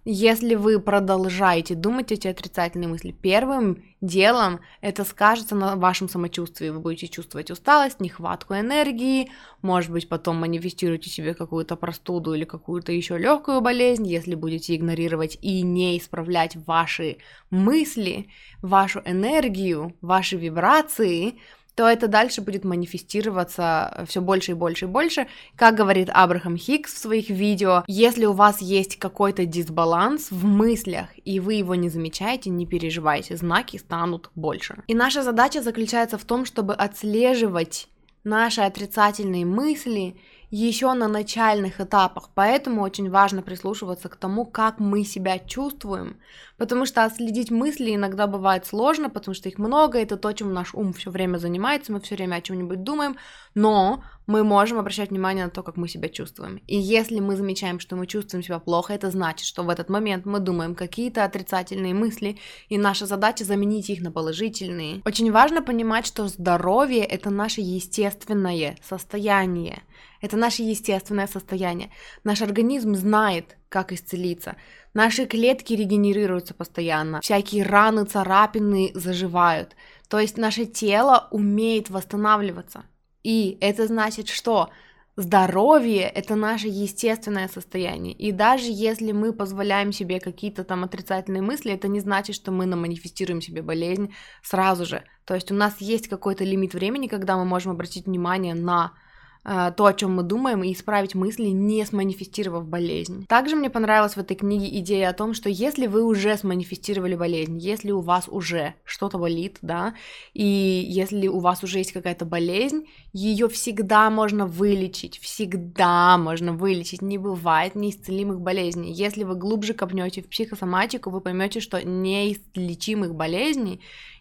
если 0.05 0.55
вы 0.55 0.81
продолжаете 0.81 1.75
думать 1.75 2.11
эти 2.11 2.27
отрицательные 2.27 2.89
мысли, 2.89 3.13
первым 3.13 3.85
делом 4.01 4.61
это 4.81 5.05
скажется 5.05 5.55
на 5.55 5.77
вашем 5.77 6.09
самочувствии. 6.09 6.71
Вы 6.71 6.81
будете 6.81 7.09
чувствовать 7.09 7.51
усталость, 7.51 8.01
нехватку 8.01 8.55
энергии, 8.55 9.31
может 9.61 9.91
быть, 9.91 10.09
потом 10.09 10.37
манифестируете 10.37 11.11
себе 11.11 11.35
какую-то 11.35 11.77
простуду 11.77 12.33
или 12.33 12.45
какую-то 12.45 12.93
еще 12.93 13.19
легкую 13.19 13.61
болезнь, 13.61 14.07
если 14.07 14.35
будете 14.35 14.75
игнорировать 14.75 15.39
и 15.43 15.61
не 15.63 15.99
исправлять 15.99 16.57
ваши 16.67 17.19
мысли, 17.51 18.29
вашу 18.63 19.03
энергию, 19.05 19.95
ваши 20.01 20.37
вибрации, 20.37 21.35
то 21.81 21.89
это 21.89 22.09
дальше 22.09 22.43
будет 22.43 22.63
манифестироваться 22.63 24.05
все 24.07 24.21
больше 24.21 24.51
и 24.51 24.55
больше 24.55 24.85
и 24.85 24.89
больше. 24.89 25.27
Как 25.57 25.75
говорит 25.75 26.11
Абрахам 26.13 26.59
Хикс 26.59 26.93
в 26.93 26.99
своих 26.99 27.31
видео, 27.31 27.85
если 27.87 28.27
у 28.27 28.35
вас 28.35 28.61
есть 28.61 28.99
какой-то 28.99 29.47
дисбаланс 29.47 30.31
в 30.31 30.45
мыслях, 30.45 31.07
и 31.25 31.41
вы 31.41 31.55
его 31.55 31.75
не 31.75 31.89
замечаете, 31.89 32.51
не 32.51 32.67
переживайте, 32.67 33.35
знаки 33.35 33.79
станут 33.79 34.31
больше. 34.35 34.83
И 34.89 34.95
наша 34.95 35.23
задача 35.23 35.63
заключается 35.63 36.19
в 36.19 36.25
том, 36.25 36.45
чтобы 36.45 36.75
отслеживать 36.75 37.89
наши 38.25 38.61
отрицательные 38.61 39.47
мысли 39.47 40.17
еще 40.51 40.93
на 40.95 41.07
начальных 41.07 41.81
этапах, 41.81 42.31
поэтому 42.35 42.83
очень 42.83 43.09
важно 43.09 43.43
прислушиваться 43.43 44.09
к 44.09 44.17
тому, 44.17 44.45
как 44.45 44.81
мы 44.81 45.05
себя 45.05 45.39
чувствуем, 45.39 46.19
потому 46.57 46.87
что 46.87 47.05
отследить 47.05 47.51
мысли 47.51 47.95
иногда 47.95 48.27
бывает 48.27 48.67
сложно, 48.67 49.11
потому 49.11 49.35
что 49.35 49.49
их 49.49 49.59
много, 49.59 50.01
это 50.01 50.17
то, 50.17 50.33
чем 50.33 50.53
наш 50.53 50.75
ум 50.75 50.93
все 50.93 51.11
время 51.11 51.39
занимается, 51.39 51.93
мы 51.93 52.01
все 52.01 52.17
время 52.17 52.37
о 52.37 52.41
чем-нибудь 52.41 52.83
думаем, 52.83 53.17
но 53.55 54.03
мы 54.31 54.45
можем 54.45 54.79
обращать 54.79 55.11
внимание 55.11 55.45
на 55.45 55.51
то, 55.51 55.65
как 55.65 55.77
мы 55.77 55.89
себя 55.89 56.09
чувствуем. 56.09 56.61
И 56.69 56.77
если 56.77 57.19
мы 57.19 57.35
замечаем, 57.35 57.81
что 57.81 57.97
мы 57.97 58.07
чувствуем 58.07 58.45
себя 58.45 58.61
плохо, 58.61 58.93
это 58.93 59.11
значит, 59.11 59.45
что 59.45 59.65
в 59.65 59.69
этот 59.69 59.91
момент 59.91 60.25
мы 60.25 60.39
думаем 60.39 60.77
какие-то 60.77 61.25
отрицательные 61.25 61.95
мысли, 61.95 62.39
и 62.69 62.79
наша 62.79 63.07
задача 63.07 63.45
заменить 63.45 63.91
их 63.91 64.01
на 64.03 64.13
положительные. 64.13 65.03
Очень 65.05 65.33
важно 65.33 65.63
понимать, 65.63 66.07
что 66.07 66.29
здоровье 66.29 67.05
это 67.05 67.31
наше 67.31 67.61
естественное 67.61 68.77
состояние. 68.89 69.83
Это 70.21 70.37
наше 70.37 70.63
естественное 70.63 71.27
состояние. 71.27 71.91
Наш 72.23 72.41
организм 72.41 72.95
знает, 72.95 73.57
как 73.69 73.91
исцелиться. 73.93 74.55
Наши 74.95 75.27
клетки 75.27 75.73
регенерируются 75.73 76.55
постоянно. 76.55 77.21
Всякие 77.21 77.65
раны, 77.65 78.05
царапины 78.05 78.93
заживают. 78.95 79.75
То 80.09 80.21
есть 80.21 80.37
наше 80.37 80.67
тело 80.67 81.27
умеет 81.33 81.91
восстанавливаться. 81.91 82.85
И 83.23 83.59
это 83.61 83.87
значит, 83.87 84.29
что 84.29 84.71
здоровье— 85.17 86.03
это 86.15 86.35
наше 86.35 86.69
естественное 86.69 87.49
состояние. 87.49 88.15
И 88.15 88.33
даже 88.33 88.67
если 88.67 89.13
мы 89.13 89.33
позволяем 89.33 89.93
себе 89.93 90.21
какие-то 90.21 90.65
там 90.65 90.85
отрицательные 90.85 91.43
мысли, 91.43 91.73
это 91.73 91.89
не 91.89 92.01
значит, 92.01 92.37
что 92.37 92.51
мы 92.53 92.67
наманифестируем 92.67 93.41
себе 93.41 93.63
болезнь 93.63 94.15
сразу 94.43 94.87
же. 94.87 95.05
То 95.25 95.35
есть 95.35 95.51
у 95.51 95.55
нас 95.55 95.81
есть 95.81 96.09
какой-то 96.09 96.45
лимит 96.45 96.75
времени, 96.75 97.07
когда 97.07 97.37
мы 97.37 97.45
можем 97.45 97.73
обратить 97.73 98.07
внимание 98.07 98.55
на 98.55 98.93
то, 99.43 99.87
о 99.87 99.95
чем 99.95 100.15
мы 100.15 100.23
думаем, 100.23 100.63
и 100.63 100.73
исправить 100.73 101.15
мысли, 101.15 101.47
не 101.47 101.85
сманифестировав 101.85 102.67
болезнь. 102.67 103.27
Также 103.27 103.57
мне 103.57 103.71
понравилась 103.71 104.15
в 104.15 104.19
этой 104.19 104.37
книге 104.37 104.69
идея 104.81 105.11
о 105.11 105.15
том, 105.15 105.35
что 105.35 105.49
если 105.49 105.87
вы 105.87 106.05
уже 106.05 106.37
сманифестировали 106.37 107.15
болезнь, 107.15 107.59
если 107.59 107.91
у 107.91 108.01
вас 108.01 108.29
уже 108.29 108.75
что-то 108.85 109.19
болит, 109.19 109.59
да, 109.63 109.95
и 110.35 110.45
если 110.45 111.27
у 111.27 111.41
вас 111.41 111.63
уже 111.65 111.79
есть 111.79 111.93
какая-то 111.93 112.25
болезнь, 112.25 112.85
ее 113.13 113.49
всегда 113.49 114.11
можно 114.11 114.47
вылечить, 114.47 115.19
всегда 115.19 116.19
можно 116.19 116.53
вылечить, 116.53 117.03
не 117.03 117.19
бывает 117.19 117.75
неисцелимых 117.75 118.41
болезней. 118.41 118.93
Если 118.93 119.25
вы 119.25 119.37
глубже 119.37 119.75
копнете 119.75 120.23
в 120.23 120.29
психосоматику, 120.29 121.11
вы 121.11 121.21
поймете, 121.21 121.61
что 121.61 121.83
неизлечимых 121.83 123.15
болезней 123.15 123.81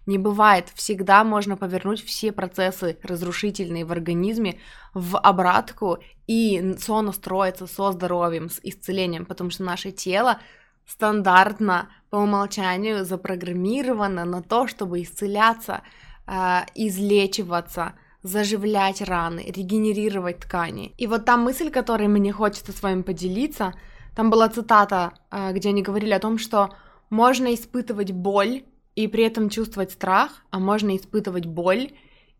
не 0.09 0.17
бывает. 0.17 0.69
Всегда 0.75 1.23
можно 1.23 1.55
повернуть 1.55 2.03
все 2.03 2.31
процессы 2.31 2.97
разрушительные 3.03 3.85
в 3.85 3.91
организме 3.91 4.59
в 4.93 5.17
обратку 5.17 5.99
и 6.27 6.75
сонастроиться 6.79 7.67
со 7.67 7.91
здоровьем, 7.91 8.49
с 8.49 8.59
исцелением, 8.63 9.25
потому 9.25 9.51
что 9.51 9.63
наше 9.63 9.91
тело 9.91 10.39
стандартно 10.87 11.89
по 12.09 12.17
умолчанию 12.17 13.05
запрограммировано 13.05 14.25
на 14.25 14.41
то, 14.41 14.67
чтобы 14.67 15.01
исцеляться, 15.03 15.81
э, 16.25 16.61
излечиваться, 16.73 17.93
заживлять 18.23 19.01
раны, 19.01 19.45
регенерировать 19.47 20.39
ткани. 20.39 20.93
И 20.97 21.07
вот 21.07 21.25
та 21.25 21.37
мысль, 21.37 21.69
которой 21.69 22.07
мне 22.07 22.33
хочется 22.33 22.71
с 22.71 22.81
вами 22.81 23.03
поделиться, 23.03 23.73
там 24.15 24.31
была 24.31 24.49
цитата, 24.49 25.13
э, 25.31 25.53
где 25.53 25.69
они 25.69 25.83
говорили 25.83 26.13
о 26.13 26.19
том, 26.19 26.39
что 26.39 26.69
можно 27.11 27.53
испытывать 27.53 28.11
боль 28.11 28.63
и 28.99 29.07
при 29.07 29.23
этом 29.23 29.49
чувствовать 29.49 29.93
страх, 29.93 30.43
а 30.51 30.59
можно 30.59 30.93
испытывать 30.97 31.45
боль 31.45 31.91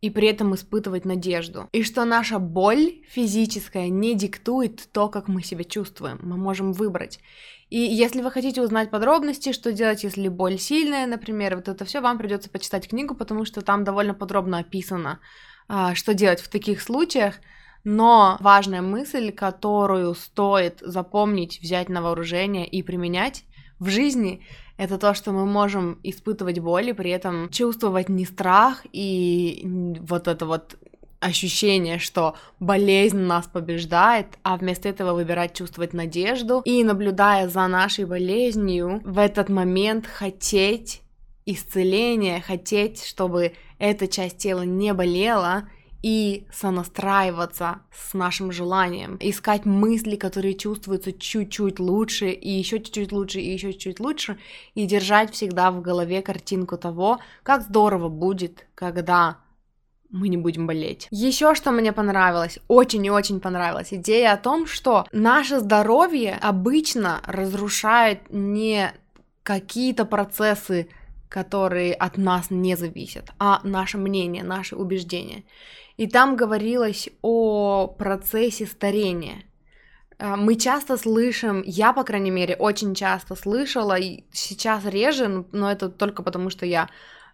и 0.02 0.10
при 0.10 0.28
этом 0.28 0.54
испытывать 0.56 1.06
надежду. 1.06 1.70
И 1.72 1.84
что 1.84 2.04
наша 2.04 2.38
боль 2.38 2.96
физическая 3.08 3.88
не 3.88 4.14
диктует 4.14 4.90
то, 4.92 5.08
как 5.08 5.30
мы 5.30 5.42
себя 5.42 5.64
чувствуем. 5.64 6.20
Мы 6.22 6.36
можем 6.36 6.74
выбрать. 6.74 7.22
И 7.70 7.78
если 7.78 8.22
вы 8.22 8.30
хотите 8.30 8.62
узнать 8.62 8.92
подробности, 8.92 9.54
что 9.54 9.72
делать, 9.72 10.04
если 10.04 10.28
боль 10.28 10.60
сильная, 10.60 11.08
например, 11.08 11.56
вот 11.56 11.70
это 11.70 11.86
все, 11.86 12.02
вам 12.02 12.18
придется 12.18 12.50
почитать 12.50 12.90
книгу, 12.90 13.16
потому 13.16 13.46
что 13.46 13.62
там 13.62 13.86
довольно 13.86 14.14
подробно 14.14 14.58
описано, 14.58 15.22
а, 15.70 15.96
что 15.96 16.14
делать 16.14 16.42
в 16.42 16.50
таких 16.50 16.82
случаях. 16.82 17.36
Но 17.86 18.36
важная 18.42 18.82
мысль, 18.82 19.32
которую 19.32 20.14
стоит 20.14 20.80
запомнить, 20.82 21.62
взять 21.62 21.88
на 21.88 22.02
вооружение 22.02 22.68
и 22.68 22.84
применять 22.84 23.46
в 23.80 23.88
жизни, 23.88 24.46
это 24.80 24.98
то, 24.98 25.14
что 25.14 25.34
мы 25.34 25.46
можем 25.46 26.00
испытывать 26.04 26.60
боль 26.60 26.90
и 26.90 26.94
при 26.94 27.12
этом 27.12 27.50
чувствовать 27.50 28.08
не 28.08 28.24
страх 28.24 28.86
и 28.94 29.68
вот 30.00 30.30
это 30.30 30.46
вот 30.46 30.78
ощущение, 31.20 32.00
что 32.00 32.36
болезнь 32.62 33.18
нас 33.18 33.46
побеждает, 33.46 34.40
а 34.42 34.56
вместо 34.56 34.88
этого 34.88 35.14
выбирать 35.14 35.54
чувствовать 35.54 35.92
надежду 35.92 36.62
и, 36.64 36.82
наблюдая 36.86 37.50
за 37.50 37.68
нашей 37.68 38.06
болезнью, 38.06 39.02
в 39.04 39.20
этот 39.20 39.50
момент 39.50 40.08
хотеть 40.08 41.02
исцеления, 41.46 42.40
хотеть, 42.40 43.04
чтобы 43.04 43.52
эта 43.80 44.08
часть 44.08 44.38
тела 44.38 44.62
не 44.62 44.94
болела, 44.94 45.68
и 46.02 46.48
сонастраиваться 46.52 47.82
с 47.94 48.14
нашим 48.14 48.52
желанием, 48.52 49.18
искать 49.20 49.66
мысли, 49.66 50.16
которые 50.16 50.54
чувствуются 50.54 51.12
чуть-чуть 51.12 51.80
лучше, 51.80 52.30
и 52.30 52.50
еще 52.50 52.80
чуть-чуть 52.80 53.12
лучше, 53.12 53.40
и 53.40 53.52
еще 53.52 53.74
чуть-чуть 53.74 54.00
лучше, 54.00 54.38
и 54.76 54.86
держать 54.86 55.34
всегда 55.34 55.72
в 55.72 55.82
голове 55.82 56.22
картинку 56.22 56.78
того, 56.78 57.20
как 57.44 57.64
здорово 57.64 58.10
будет, 58.10 58.68
когда 58.76 59.38
мы 60.10 60.30
не 60.30 60.38
будем 60.38 60.66
болеть. 60.66 61.08
Еще 61.12 61.54
что 61.54 61.72
мне 61.72 61.94
понравилось, 61.94 62.60
очень 62.68 63.06
и 63.06 63.12
очень 63.12 63.40
понравилась 63.40 63.94
идея 63.94 64.34
о 64.34 64.38
том, 64.38 64.66
что 64.66 65.06
наше 65.12 65.60
здоровье 65.60 66.38
обычно 66.42 67.22
разрушает 67.26 68.22
не 68.30 68.92
какие-то 69.44 70.06
процессы, 70.06 70.90
которые 71.30 71.94
от 71.94 72.18
нас 72.18 72.50
не 72.50 72.76
зависят, 72.76 73.30
а 73.38 73.62
наше 73.64 73.98
мнение, 73.98 74.44
наши 74.44 74.76
убеждения. 74.76 75.44
И 75.98 76.08
там 76.08 76.36
говорилось 76.36 77.10
о 77.22 77.88
процессе 77.88 78.66
старения. 78.66 79.44
А, 80.18 80.36
мы 80.36 80.56
часто 80.56 80.98
слышим, 80.98 81.62
я, 81.66 81.94
по 81.94 82.04
крайней 82.04 82.32
мере, 82.32 82.56
очень 82.56 82.96
часто 82.96 83.36
слышала, 83.36 83.98
и 83.98 84.24
сейчас 84.32 84.86
реже, 84.86 85.46
но 85.52 85.72
это 85.72 85.90
только 85.90 86.24
потому, 86.24 86.50
что 86.50 86.66
я 86.66 86.90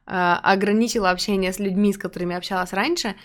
э, 0.05 0.11
ограничила 0.11 1.09
общение 1.09 1.53
с 1.53 1.59
людьми, 1.59 1.93
с 1.93 1.97
которыми 1.97 2.35
общалась 2.35 2.73
раньше. 2.73 3.15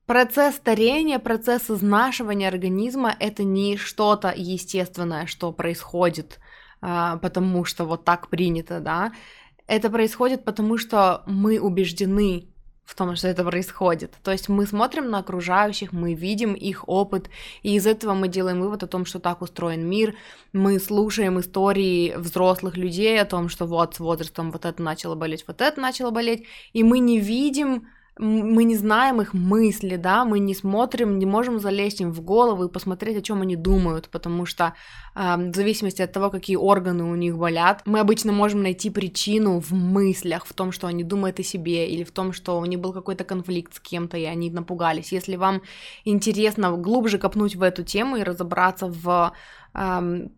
Процесс 0.07 0.57
старения, 0.57 1.19
процесс 1.19 1.71
изнашивания 1.71 2.47
организма— 2.47 3.17
это 3.21 3.43
не 3.43 3.79
что-то 3.79 4.35
естественное, 4.37 5.25
что 5.25 5.51
происходит, 5.51 6.41
потому 6.85 7.65
что 7.65 7.85
вот 7.85 8.05
так 8.05 8.29
принято, 8.29 8.81
да. 8.81 9.13
Это 9.67 9.89
происходит 9.91 10.45
потому, 10.45 10.77
что 10.77 11.23
мы 11.27 11.59
убеждены 11.59 12.49
в 12.85 12.95
том, 12.95 13.17
что 13.17 13.29
это 13.29 13.45
происходит. 13.45 14.13
То 14.23 14.31
есть 14.31 14.49
мы 14.49 14.67
смотрим 14.67 15.11
на 15.11 15.19
окружающих, 15.19 15.93
мы 15.93 16.13
видим 16.15 16.53
их 16.53 16.87
опыт, 16.87 17.31
и 17.63 17.75
из 17.75 17.87
этого 17.87 18.13
мы 18.13 18.29
делаем 18.29 18.61
вывод 18.61 18.83
о 18.83 18.87
том, 18.87 19.07
что 19.07 19.19
так 19.19 19.41
устроен 19.41 19.89
мир. 19.89 20.15
Мы 20.53 20.79
слушаем 20.79 21.41
истории 21.41 22.15
взрослых 22.17 22.77
людей 22.77 23.21
о 23.21 23.25
том, 23.25 23.49
что 23.49 23.67
вот 23.67 23.95
с 23.95 24.01
возрастом 24.01 24.51
вот 24.51 24.67
это 24.67 24.83
начало 24.83 25.15
болеть, 25.15 25.45
вот 25.47 25.63
это 25.63 25.81
начало 25.81 26.11
болеть, 26.11 26.45
и 26.75 26.83
мы 26.83 26.99
не 26.99 27.19
видим 27.21 27.89
мы 28.19 28.65
не 28.65 28.77
знаем 28.77 29.21
их 29.21 29.35
мысли, 29.35 29.97
да, 29.97 30.25
мы 30.25 30.39
не 30.39 30.55
смотрим, 30.55 31.19
не 31.19 31.27
можем 31.27 31.59
залезть 31.59 32.01
им 32.01 32.13
в 32.13 32.21
голову 32.21 32.65
и 32.65 32.73
посмотреть, 32.73 33.17
о 33.17 33.23
чем 33.23 33.43
они 33.43 33.57
думают, 33.57 34.09
потому 34.09 34.47
что 34.47 34.75
э, 35.17 35.37
в 35.37 35.55
зависимости 35.55 36.01
от 36.01 36.13
того, 36.13 36.31
какие 36.31 36.57
органы 36.57 37.05
у 37.05 37.17
них 37.17 37.37
болят, 37.37 37.83
мы 37.87 37.99
обычно 37.99 38.33
можем 38.33 38.63
найти 38.63 38.91
причину 38.91 39.59
в 39.61 39.73
мыслях, 39.73 40.47
в 40.47 40.53
том, 40.53 40.71
что 40.71 40.87
они 40.87 41.03
думают 41.03 41.41
о 41.41 41.43
себе, 41.43 41.89
или 41.89 42.05
в 42.05 42.13
том, 42.13 42.33
что 42.33 42.61
у 42.61 42.65
них 42.65 42.79
был 42.79 42.93
какой-то 42.93 43.25
конфликт 43.25 43.75
с 43.75 43.81
кем-то, 43.81 44.17
и 44.17 44.25
они 44.25 44.51
напугались. 44.51 45.13
Если 45.13 45.35
вам 45.35 45.63
интересно 46.05 46.71
глубже 46.77 47.19
копнуть 47.19 47.57
в 47.57 47.63
эту 47.63 47.83
тему 47.83 48.17
и 48.17 48.23
разобраться 48.23 48.87
в 48.87 49.33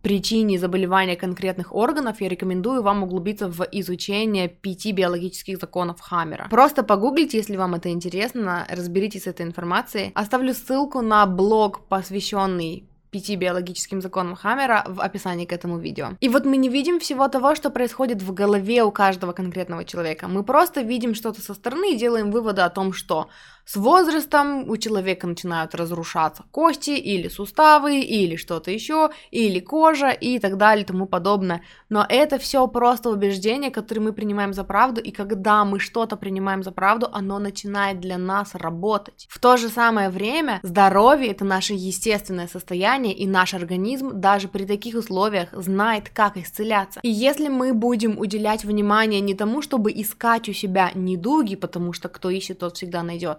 причине 0.03 0.59
заболевания 0.59 1.17
конкретных 1.17 1.75
органов, 1.75 2.21
я 2.21 2.29
рекомендую 2.29 2.83
вам 2.83 3.03
углубиться 3.03 3.49
в 3.49 3.67
изучение 3.73 4.49
пяти 4.49 4.93
биологических 4.93 5.59
законов 5.59 6.01
Хаммера. 6.01 6.49
Просто 6.51 6.83
погуглите, 6.83 7.37
если 7.37 7.57
вам 7.57 7.75
это 7.75 7.91
интересно, 7.91 8.67
разберитесь 8.71 9.25
с 9.25 9.27
этой 9.27 9.45
информацией. 9.45 10.13
Оставлю 10.15 10.55
ссылку 10.55 11.03
на 11.03 11.27
блог, 11.27 11.87
посвященный 11.89 12.89
пяти 13.11 13.37
биологическим 13.37 14.01
законам 14.01 14.35
Хаммера 14.35 14.85
в 14.87 15.01
описании 15.01 15.47
к 15.47 15.53
этому 15.53 15.79
видео. 15.79 16.09
И 16.21 16.29
вот 16.29 16.45
мы 16.45 16.57
не 16.57 16.69
видим 16.69 16.99
всего 16.99 17.29
того, 17.29 17.55
что 17.55 17.71
происходит 17.71 18.23
в 18.23 18.35
голове 18.35 18.83
у 18.83 18.91
каждого 18.91 19.33
конкретного 19.33 19.85
человека. 19.85 20.29
Мы 20.29 20.43
просто 20.43 20.83
видим 20.83 21.15
что-то 21.15 21.41
со 21.41 21.55
стороны 21.55 21.93
и 21.93 21.97
делаем 21.97 22.31
выводы 22.31 22.63
о 22.63 22.69
том, 22.69 22.93
что 22.93 23.29
с 23.67 23.75
возрастом 23.75 24.71
у 24.71 24.77
человека 24.77 25.27
начинают 25.27 25.75
разрушаться 25.75 26.45
кости 26.53 26.91
или 26.91 27.27
суставы, 27.27 27.99
или 27.99 28.37
что-то 28.37 28.71
еще, 28.71 29.11
или 29.33 29.59
кожа 29.59 30.11
и 30.11 30.39
так 30.39 30.57
далее 30.57 30.85
и 30.85 30.87
тому 30.87 31.07
подобное. 31.07 31.63
Но 31.89 32.07
это 32.09 32.39
все 32.39 32.69
просто 32.69 33.11
убеждения, 33.11 33.73
которые 33.73 34.05
мы 34.05 34.13
принимаем 34.13 34.53
за 34.53 34.63
правду, 34.63 35.01
и 35.01 35.11
когда 35.11 35.65
мы 35.65 35.81
что-то 35.81 36.17
принимаем 36.17 36.63
за 36.63 36.71
правду, 36.71 37.09
оно 37.13 37.41
начинает 37.41 37.99
для 37.99 38.19
нас 38.19 38.55
работать. 38.55 39.27
В 39.29 39.41
то 39.41 39.57
же 39.57 39.69
самое 39.69 40.11
время 40.11 40.61
здоровье 40.63 41.33
это 41.33 41.45
наше 41.45 41.73
естественное 41.73 42.47
состояние, 42.47 43.15
и 43.15 43.27
наш 43.27 43.53
организм 43.53 44.21
даже 44.21 44.47
при 44.47 44.65
таких 44.65 44.95
условиях 44.95 45.49
знает, 45.53 46.09
как 46.11 46.37
исцеляться. 46.37 47.01
И 47.03 47.11
если 47.11 47.49
мы 47.49 47.75
будем 47.75 48.17
уделять 48.17 48.65
внимание 48.65 49.21
не 49.21 49.35
тому, 49.35 49.61
чтобы 49.61 49.91
искать 49.91 50.49
у 50.49 50.53
себя 50.53 50.93
недуги, 50.95 51.57
потому 51.57 51.93
что 51.93 52.09
кто 52.09 52.31
ищет, 52.31 52.61
тот 52.61 52.77
всегда 52.77 53.03
найдет, 53.03 53.39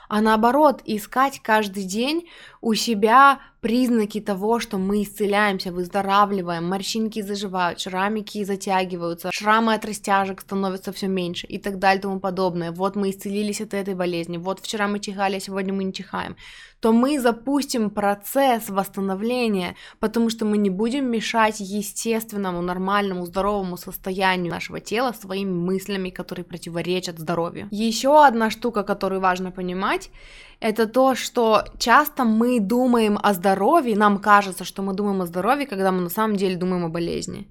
а 0.11 0.19
наоборот 0.19 0.81
искать 0.83 1.39
каждый 1.41 1.85
день 1.85 2.27
у 2.59 2.73
себя 2.73 3.39
признаки 3.61 4.19
того, 4.19 4.59
что 4.59 4.77
мы 4.77 5.03
исцеляемся, 5.03 5.71
выздоравливаем, 5.71 6.67
морщинки 6.67 7.21
заживают, 7.21 7.79
шрамики 7.79 8.43
затягиваются, 8.43 9.29
шрамы 9.31 9.73
от 9.73 9.85
растяжек 9.85 10.41
становятся 10.41 10.91
все 10.91 11.07
меньше 11.07 11.47
и 11.47 11.57
так 11.57 11.79
далее 11.79 11.99
и 11.99 12.01
тому 12.01 12.19
подобное. 12.19 12.71
Вот 12.71 12.97
мы 12.97 13.11
исцелились 13.11 13.61
от 13.61 13.73
этой 13.73 13.95
болезни, 13.95 14.35
вот 14.37 14.59
вчера 14.59 14.87
мы 14.87 14.99
чихали, 14.99 15.37
а 15.37 15.39
сегодня 15.39 15.73
мы 15.73 15.85
не 15.85 15.93
чихаем. 15.93 16.35
То 16.81 16.91
мы 16.91 17.19
запустим 17.19 17.91
процесс 17.91 18.69
восстановления, 18.69 19.75
потому 19.99 20.31
что 20.31 20.45
мы 20.45 20.57
не 20.57 20.71
будем 20.71 21.11
мешать 21.11 21.59
естественному, 21.59 22.63
нормальному, 22.63 23.23
здоровому 23.27 23.77
состоянию 23.77 24.51
нашего 24.51 24.79
тела 24.79 25.11
своими 25.11 25.51
мыслями, 25.51 26.09
которые 26.09 26.43
противоречат 26.43 27.19
здоровью. 27.19 27.67
Еще 27.69 28.25
одна 28.25 28.49
штука, 28.49 28.81
которую 28.81 29.21
важно 29.21 29.51
понимать, 29.51 30.00
это 30.61 30.87
то, 30.87 31.15
что 31.15 31.65
часто 31.77 32.23
мы 32.23 32.59
думаем 32.59 33.17
о 33.21 33.33
здоровье, 33.33 33.97
нам 33.97 34.19
кажется, 34.19 34.63
что 34.63 34.83
мы 34.83 34.93
думаем 34.93 35.21
о 35.21 35.25
здоровье, 35.25 35.65
когда 35.65 35.91
мы 35.91 36.01
на 36.01 36.09
самом 36.09 36.35
деле 36.35 36.55
думаем 36.55 36.85
о 36.85 36.89
болезни. 36.89 37.47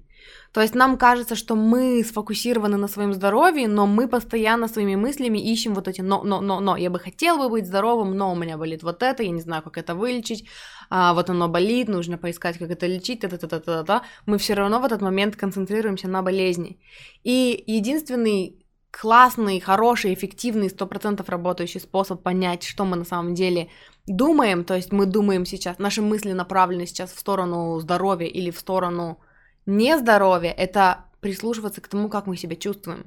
То 0.53 0.61
есть 0.61 0.75
нам 0.75 0.97
кажется, 0.97 1.35
что 1.35 1.55
мы 1.55 2.03
сфокусированы 2.03 2.77
на 2.77 2.87
своем 2.87 3.13
здоровье, 3.13 3.67
но 3.67 3.87
мы 3.87 4.07
постоянно 4.07 4.67
своими 4.67 4.95
мыслями 4.95 5.39
ищем 5.39 5.73
вот 5.73 5.87
эти 5.87 6.01
но, 6.01 6.23
но, 6.23 6.41
но, 6.41 6.59
но. 6.59 6.75
Я 6.77 6.89
бы 6.89 6.99
хотел 6.99 7.37
бы 7.37 7.49
быть 7.49 7.65
здоровым, 7.65 8.17
но 8.17 8.31
у 8.31 8.35
меня 8.35 8.57
болит 8.57 8.83
вот 8.83 9.01
это, 9.01 9.23
я 9.23 9.31
не 9.31 9.41
знаю, 9.41 9.63
как 9.63 9.77
это 9.77 9.95
вылечить, 9.95 10.45
а, 10.89 11.13
вот 11.13 11.29
оно 11.29 11.47
болит, 11.47 11.87
нужно 11.87 12.17
поискать, 12.17 12.57
как 12.57 12.69
это 12.69 12.85
лечить, 12.85 13.21
та-та-та-та-та. 13.21 14.03
Мы 14.25 14.37
все 14.37 14.53
равно 14.53 14.79
в 14.79 14.85
этот 14.85 15.01
момент 15.01 15.37
концентрируемся 15.37 16.09
на 16.09 16.21
болезни. 16.21 16.77
И 17.23 17.63
единственный 17.65 18.60
классный, 18.91 19.59
хороший, 19.59 20.13
эффективный, 20.13 20.69
сто 20.69 20.85
процентов 20.85 21.29
работающий 21.29 21.79
способ 21.79 22.21
понять, 22.21 22.63
что 22.63 22.85
мы 22.85 22.97
на 22.97 23.05
самом 23.05 23.33
деле 23.33 23.69
думаем, 24.05 24.63
то 24.63 24.75
есть 24.75 24.91
мы 24.91 25.05
думаем 25.05 25.45
сейчас, 25.45 25.79
наши 25.79 26.01
мысли 26.01 26.33
направлены 26.33 26.85
сейчас 26.85 27.11
в 27.11 27.19
сторону 27.19 27.79
здоровья 27.79 28.27
или 28.27 28.51
в 28.51 28.59
сторону 28.59 29.19
нездоровья, 29.65 30.51
это 30.51 31.05
прислушиваться 31.21 31.81
к 31.81 31.87
тому, 31.87 32.09
как 32.09 32.27
мы 32.27 32.35
себя 32.35 32.55
чувствуем. 32.55 33.05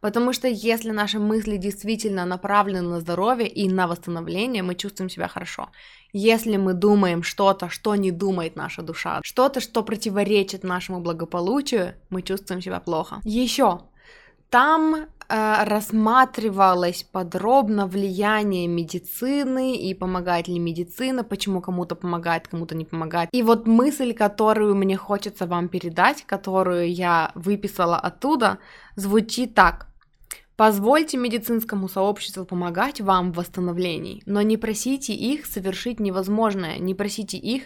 Потому 0.00 0.32
что 0.32 0.46
если 0.46 0.90
наши 0.90 1.18
мысли 1.18 1.56
действительно 1.56 2.26
направлены 2.26 2.88
на 2.88 3.00
здоровье 3.00 3.48
и 3.48 3.68
на 3.68 3.86
восстановление, 3.86 4.62
мы 4.62 4.74
чувствуем 4.74 5.08
себя 5.08 5.26
хорошо. 5.26 5.70
Если 6.12 6.56
мы 6.56 6.74
думаем 6.74 7.22
что-то, 7.22 7.70
что 7.70 7.96
не 7.96 8.10
думает 8.10 8.56
наша 8.56 8.82
душа, 8.82 9.20
что-то, 9.24 9.60
что 9.60 9.82
противоречит 9.82 10.64
нашему 10.64 11.00
благополучию, 11.00 11.94
мы 12.10 12.22
чувствуем 12.22 12.60
себя 12.60 12.78
плохо. 12.78 13.20
Еще 13.24 13.80
там 14.50 15.08
Э, 15.28 15.64
рассматривалось 15.64 17.02
подробно 17.02 17.88
влияние 17.88 18.68
медицины 18.68 19.76
и 19.76 19.92
помогает 19.92 20.46
ли 20.46 20.60
медицина, 20.60 21.24
почему 21.24 21.60
кому-то 21.60 21.96
помогает, 21.96 22.46
кому-то 22.46 22.76
не 22.76 22.84
помогает. 22.84 23.30
И 23.32 23.42
вот 23.42 23.66
мысль, 23.66 24.12
которую 24.12 24.76
мне 24.76 24.96
хочется 24.96 25.46
вам 25.46 25.68
передать, 25.68 26.22
которую 26.26 26.92
я 26.92 27.32
выписала 27.34 27.98
оттуда, 27.98 28.58
звучит 28.94 29.54
так. 29.54 29.88
Позвольте 30.54 31.16
медицинскому 31.16 31.88
сообществу 31.88 32.44
помогать 32.44 33.00
вам 33.00 33.32
в 33.32 33.36
восстановлении, 33.36 34.22
но 34.26 34.42
не 34.42 34.56
просите 34.56 35.12
их 35.12 35.44
совершить 35.44 35.98
невозможное, 35.98 36.78
не 36.78 36.94
просите 36.94 37.36
их 37.36 37.64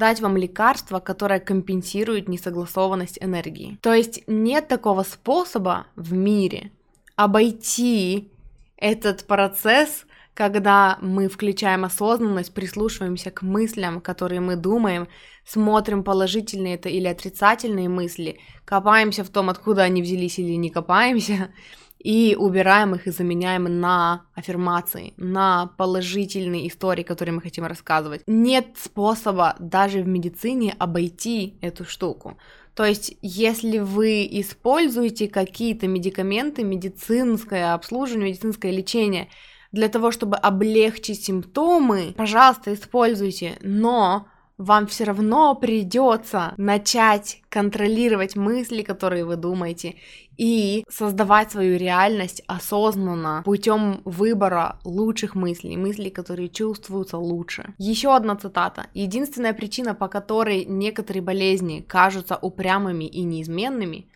дать 0.00 0.20
вам 0.20 0.36
лекарство, 0.36 0.98
которое 0.98 1.38
компенсирует 1.38 2.28
несогласованность 2.28 3.18
энергии. 3.20 3.78
То 3.82 3.94
есть 3.94 4.24
нет 4.26 4.66
такого 4.66 5.04
способа 5.04 5.86
в 5.94 6.12
мире, 6.12 6.72
обойти 7.14 8.32
этот 8.76 9.26
процесс, 9.26 10.06
когда 10.34 10.96
мы 11.02 11.28
включаем 11.28 11.84
осознанность, 11.84 12.54
прислушиваемся 12.54 13.30
к 13.30 13.42
мыслям, 13.42 14.00
которые 14.00 14.40
мы 14.40 14.56
думаем, 14.56 15.06
смотрим 15.44 16.02
положительные 16.02 16.76
это 16.76 16.88
или 16.88 17.06
отрицательные 17.06 17.88
мысли, 17.90 18.40
копаемся 18.64 19.22
в 19.22 19.28
том, 19.28 19.50
откуда 19.50 19.82
они 19.82 20.00
взялись 20.00 20.38
или 20.38 20.54
не 20.54 20.70
копаемся, 20.70 21.50
и 22.02 22.34
убираем 22.34 22.94
их 22.94 23.06
и 23.06 23.10
заменяем 23.10 23.64
на 23.80 24.24
аффирмации, 24.34 25.12
на 25.18 25.66
положительные 25.76 26.66
истории, 26.68 27.02
которые 27.02 27.34
мы 27.34 27.42
хотим 27.42 27.66
рассказывать. 27.66 28.22
Нет 28.26 28.68
способа 28.82 29.54
даже 29.58 30.00
в 30.00 30.08
медицине 30.08 30.74
обойти 30.78 31.58
эту 31.60 31.84
штуку. 31.84 32.38
То 32.74 32.86
есть, 32.86 33.16
если 33.20 33.78
вы 33.78 34.26
используете 34.30 35.28
какие-то 35.28 35.86
медикаменты, 35.88 36.64
медицинское 36.64 37.74
обслуживание, 37.74 38.30
медицинское 38.30 38.72
лечение 38.72 39.28
для 39.70 39.88
того, 39.88 40.10
чтобы 40.10 40.36
облегчить 40.36 41.22
симптомы, 41.22 42.14
пожалуйста, 42.16 42.72
используйте, 42.72 43.58
но 43.60 44.26
вам 44.60 44.86
все 44.86 45.04
равно 45.04 45.54
придется 45.54 46.52
начать 46.58 47.40
контролировать 47.48 48.36
мысли, 48.36 48.82
которые 48.82 49.24
вы 49.24 49.36
думаете, 49.36 49.94
и 50.36 50.84
создавать 50.86 51.50
свою 51.50 51.78
реальность 51.78 52.42
осознанно 52.46 53.40
путем 53.46 54.02
выбора 54.04 54.78
лучших 54.84 55.34
мыслей, 55.34 55.78
мыслей, 55.78 56.10
которые 56.10 56.50
чувствуются 56.50 57.16
лучше. 57.16 57.72
Еще 57.78 58.14
одна 58.14 58.36
цитата. 58.36 58.88
Единственная 58.92 59.54
причина, 59.54 59.94
по 59.94 60.08
которой 60.08 60.66
некоторые 60.66 61.22
болезни 61.22 61.80
кажутся 61.80 62.36
упрямыми 62.36 63.04
и 63.04 63.22
неизменными, 63.22 64.10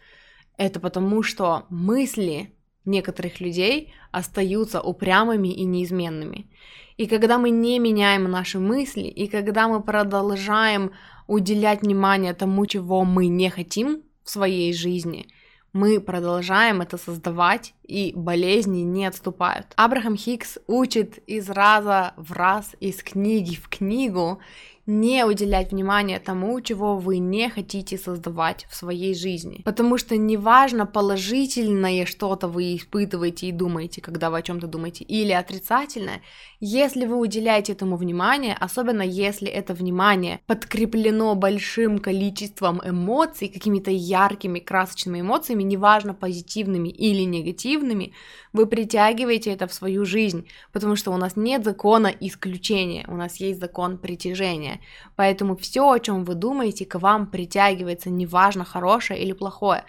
это 0.58 0.78
потому, 0.78 1.22
что 1.22 1.64
мысли 1.70 2.54
некоторых 2.84 3.40
людей 3.40 3.94
остаются 4.12 4.82
упрямыми 4.82 5.48
и 5.48 5.64
неизменными. 5.64 6.50
И 6.96 7.06
когда 7.06 7.38
мы 7.38 7.50
не 7.50 7.78
меняем 7.78 8.30
наши 8.30 8.58
мысли, 8.58 9.02
и 9.02 9.26
когда 9.26 9.68
мы 9.68 9.82
продолжаем 9.82 10.92
уделять 11.26 11.82
внимание 11.82 12.34
тому, 12.34 12.66
чего 12.66 13.04
мы 13.04 13.26
не 13.26 13.50
хотим 13.50 14.02
в 14.22 14.30
своей 14.30 14.72
жизни– 14.72 15.26
мы 15.74 16.00
продолжаем 16.00 16.82
это 16.82 16.96
создавать 16.96 17.74
и 17.82 18.12
болезни 18.14 18.82
не 18.82 19.06
отступают. 19.06 19.66
Абрахам 19.74 20.16
Хикс 20.16 20.58
учит 20.68 21.18
из 21.26 21.50
раза 21.50 22.14
в 22.16 22.32
раз, 22.32 22.76
из 22.78 23.02
книги 23.02 23.56
в 23.56 23.68
книгу, 23.68 24.38
не 24.86 25.24
уделять 25.24 25.72
внимания 25.72 26.18
тому, 26.18 26.60
чего 26.60 26.96
вы 26.96 27.18
не 27.18 27.48
хотите 27.48 27.96
создавать 27.96 28.66
в 28.70 28.76
своей 28.76 29.14
жизни. 29.14 29.62
Потому 29.64 29.98
что 29.98 30.16
неважно, 30.16 30.86
положительное 30.86 32.06
что-то 32.06 32.48
вы 32.48 32.76
испытываете 32.76 33.48
и 33.48 33.52
думаете, 33.52 34.00
когда 34.00 34.30
вы 34.30 34.38
о 34.38 34.42
чем-то 34.42 34.66
думаете, 34.66 35.04
или 35.04 35.32
отрицательное, 35.32 36.20
если 36.60 37.06
вы 37.06 37.18
уделяете 37.18 37.72
этому 37.72 37.96
внимание, 37.96 38.56
особенно 38.58 39.02
если 39.02 39.48
это 39.48 39.74
внимание 39.74 40.40
подкреплено 40.46 41.34
большим 41.34 41.98
количеством 41.98 42.80
эмоций, 42.84 43.48
какими-то 43.48 43.90
яркими, 43.90 44.60
красочными 44.60 45.20
эмоциями, 45.20 45.62
неважно, 45.62 46.14
позитивными 46.14 46.88
или 46.88 47.22
негативными, 47.22 48.12
вы 48.52 48.66
притягиваете 48.66 49.50
это 49.50 49.66
в 49.66 49.74
свою 49.74 50.04
жизнь, 50.04 50.46
потому 50.72 50.96
что 50.96 51.10
у 51.10 51.16
нас 51.16 51.36
нет 51.36 51.64
закона 51.64 52.06
исключения, 52.20 53.04
у 53.08 53.16
нас 53.16 53.36
есть 53.36 53.60
закон 53.60 53.98
притяжения. 53.98 54.73
Поэтому 55.16 55.56
все, 55.56 55.90
о 55.90 55.98
чем 55.98 56.24
вы 56.24 56.34
думаете, 56.34 56.86
к 56.86 56.98
вам 56.98 57.26
притягивается, 57.26 58.10
неважно, 58.10 58.64
хорошее 58.64 59.22
или 59.22 59.32
плохое. 59.32 59.84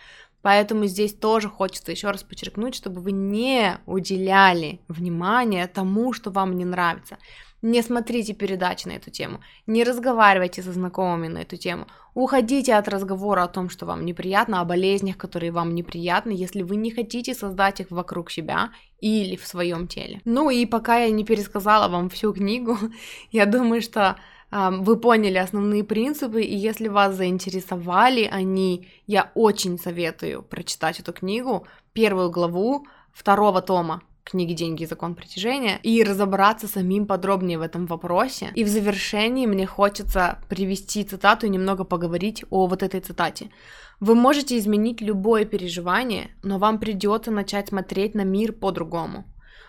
Поэтому 0.45 0.85
здесь 0.85 1.15
тоже 1.15 1.49
хочется 1.49 1.91
еще 1.91 2.11
раз 2.11 2.21
подчеркнуть, 2.21 2.75
чтобы 2.75 3.01
вы 3.01 3.11
не 3.11 3.79
уделяли 3.87 4.79
внимания 4.87 5.65
тому, 5.65 6.13
что 6.13 6.29
вам 6.29 6.55
не 6.55 6.65
нравится. 6.65 7.17
Не 7.63 7.81
смотрите 7.81 8.35
передачи 8.35 8.87
на 8.87 8.91
эту 8.91 9.09
тему, 9.09 9.39
не 9.65 9.83
разговаривайте 9.83 10.61
со 10.61 10.71
знакомыми 10.71 11.29
на 11.29 11.39
эту 11.39 11.57
тему, 11.57 11.87
уходите 12.13 12.75
от 12.75 12.87
разговора 12.87 13.41
о 13.41 13.47
том, 13.47 13.71
что 13.71 13.87
вам 13.87 14.05
неприятно, 14.05 14.61
о 14.61 14.65
болезнях, 14.65 15.17
которые 15.17 15.51
вам 15.51 15.73
неприятны, 15.73 16.29
если 16.29 16.61
вы 16.61 16.75
не 16.75 16.91
хотите 16.91 17.33
создать 17.33 17.79
их 17.79 17.89
вокруг 17.89 18.29
себя 18.29 18.69
или 18.99 19.35
в 19.37 19.47
своем 19.47 19.87
теле. 19.87 20.21
Ну 20.25 20.51
и 20.51 20.67
пока 20.67 20.97
я 20.97 21.09
не 21.09 21.25
пересказала 21.25 21.87
вам 21.87 22.11
всю 22.11 22.33
книгу, 22.33 22.77
я 23.31 23.47
думаю, 23.47 23.81
что 23.81 24.17
вы 24.71 24.95
поняли 24.95 25.37
основные 25.37 25.83
принципы, 25.83 26.41
и 26.41 26.55
если 26.55 26.87
вас 26.87 27.15
заинтересовали 27.15 28.23
они, 28.23 28.87
я 29.05 29.31
очень 29.35 29.77
советую 29.77 30.43
прочитать 30.43 30.99
эту 30.99 31.11
книгу, 31.11 31.67
первую 31.93 32.29
главу 32.31 32.87
второго 33.11 33.61
тома 33.61 34.01
книги 34.23 34.53
«Деньги 34.53 34.83
и 34.83 34.87
закон 34.87 35.13
притяжения» 35.13 35.79
и 35.83 36.03
разобраться 36.03 36.67
самим 36.67 37.05
подробнее 37.05 37.59
в 37.59 37.61
этом 37.61 37.85
вопросе. 37.85 38.51
И 38.55 38.63
в 38.63 38.67
завершении 38.67 39.45
мне 39.45 39.65
хочется 39.65 40.39
привести 40.49 41.03
цитату 41.03 41.45
и 41.45 41.49
немного 41.49 41.83
поговорить 41.83 42.43
о 42.49 42.67
вот 42.67 42.81
этой 42.81 43.01
цитате. 43.01 43.51
Вы 43.99 44.15
можете 44.15 44.57
изменить 44.57 45.01
любое 45.01 45.45
переживание, 45.45 46.31
но 46.43 46.57
вам 46.57 46.79
придется 46.79 47.31
начать 47.31 47.69
смотреть 47.69 48.15
на 48.15 48.23
мир 48.23 48.51
по-другому. 48.51 49.25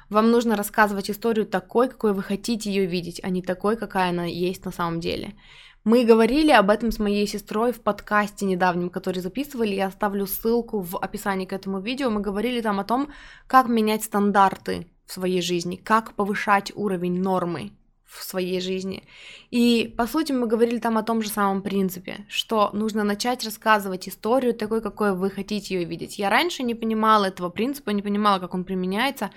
Вам 0.09 0.31
нужно 0.31 0.57
рассказывать 0.57 1.11
историю 1.11 1.47
такой, 1.47 1.89
какой 1.89 2.13
вы 2.13 2.23
хотите 2.23 2.71
ее 2.71 2.87
видеть, 2.87 3.21
а 3.23 3.29
не 3.29 3.43
такой, 3.43 3.77
какая 3.77 4.11
она 4.11 4.25
есть 4.25 4.65
на 4.65 4.73
самом 4.73 5.01
деле. 5.01 5.35
Мы 5.83 6.05
говорили 6.05 6.51
об 6.51 6.71
этом 6.71 6.91
с 6.91 6.99
моей 6.99 7.27
сестрой 7.27 7.73
в 7.73 7.81
подкасте 7.81 8.45
недавнем, 8.45 8.91
который 8.91 9.21
записывали. 9.21 9.75
Я 9.75 9.87
оставлю 9.87 10.27
ссылку 10.27 10.81
в 10.81 10.97
описании 10.97 11.47
к 11.47 11.53
этому 11.53 11.81
видео. 11.81 12.11
Мы 12.11 12.21
говорили 12.21 12.61
там 12.61 12.81
о 12.81 12.85
том, 12.85 13.09
как 13.47 13.69
менять 13.69 14.03
стандарты 14.03 14.89
в 15.07 15.13
своей 15.13 15.41
жизни, 15.41 15.77
как 15.77 16.15
повышать 16.15 16.73
уровень 16.75 17.21
нормы 17.21 17.73
в 18.05 18.25
своей 18.25 18.61
жизни. 18.61 19.05
И, 19.51 19.95
по 19.97 20.07
сути, 20.07 20.33
мы 20.33 20.47
говорили 20.47 20.79
там 20.79 20.99
о 20.99 21.03
том 21.03 21.23
же 21.23 21.29
самом 21.29 21.63
принципе, 21.63 22.27
что 22.29 22.71
нужно 22.73 23.05
начать 23.05 23.45
рассказывать 23.45 24.09
историю 24.09 24.55
такой, 24.55 24.81
какой 24.81 25.15
вы 25.15 25.31
хотите 25.31 25.75
ее 25.75 25.85
видеть. 25.85 26.19
Я 26.19 26.31
раньше 26.31 26.63
не 26.63 26.75
понимала 26.75 27.27
этого 27.27 27.49
принципа, 27.49 27.91
не 27.91 28.03
понимала, 28.03 28.39
как 28.41 28.55
он 28.55 28.65
применяется, 28.65 29.31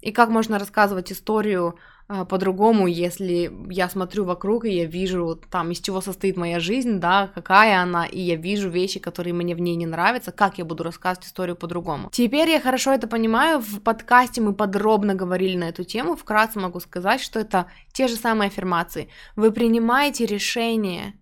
и 0.00 0.12
как 0.12 0.28
можно 0.30 0.58
рассказывать 0.58 1.12
историю 1.12 1.76
а, 2.10 2.24
по-другому, 2.24 2.86
если 2.86 3.52
я 3.68 3.88
смотрю 3.90 4.24
вокруг 4.24 4.64
и 4.64 4.70
я 4.70 4.86
вижу 4.86 5.38
там, 5.50 5.72
из 5.72 5.80
чего 5.80 6.00
состоит 6.00 6.38
моя 6.38 6.58
жизнь, 6.58 7.00
да, 7.00 7.30
какая 7.34 7.82
она, 7.82 8.06
и 8.06 8.18
я 8.18 8.36
вижу 8.36 8.70
вещи, 8.70 8.98
которые 8.98 9.34
мне 9.34 9.54
в 9.54 9.60
ней 9.60 9.76
не 9.76 9.84
нравятся, 9.84 10.32
как 10.32 10.56
я 10.56 10.64
буду 10.64 10.84
рассказывать 10.84 11.26
историю 11.26 11.54
по-другому. 11.54 12.08
Теперь 12.10 12.48
я 12.48 12.60
хорошо 12.60 12.92
это 12.92 13.08
понимаю, 13.08 13.60
в 13.60 13.80
подкасте 13.80 14.40
мы 14.40 14.54
подробно 14.54 15.14
говорили 15.14 15.58
на 15.58 15.68
эту 15.68 15.84
тему, 15.84 16.16
вкратце 16.16 16.58
могу 16.58 16.80
сказать, 16.80 17.20
что 17.20 17.40
это 17.40 17.66
те 17.92 18.08
же 18.08 18.16
самые 18.16 18.48
аффирмации. 18.48 19.08
Вы 19.36 19.52
принимаете 19.52 20.24
решение 20.24 21.14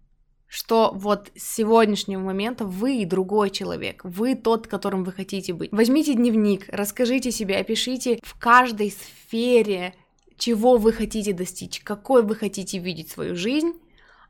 что 0.56 0.90
вот 0.94 1.30
с 1.36 1.56
сегодняшнего 1.56 2.22
момента 2.22 2.64
вы 2.64 3.04
другой 3.04 3.50
человек, 3.50 4.00
вы 4.04 4.34
тот, 4.34 4.66
которым 4.66 5.04
вы 5.04 5.12
хотите 5.12 5.52
быть. 5.52 5.70
Возьмите 5.70 6.14
дневник, 6.14 6.64
расскажите 6.68 7.30
себе, 7.30 7.58
опишите 7.58 8.20
в 8.22 8.38
каждой 8.38 8.90
сфере, 8.90 9.94
чего 10.38 10.78
вы 10.78 10.94
хотите 10.94 11.34
достичь, 11.34 11.80
какой 11.80 12.22
вы 12.22 12.34
хотите 12.36 12.78
видеть 12.78 13.10
свою 13.10 13.36
жизнь, 13.36 13.74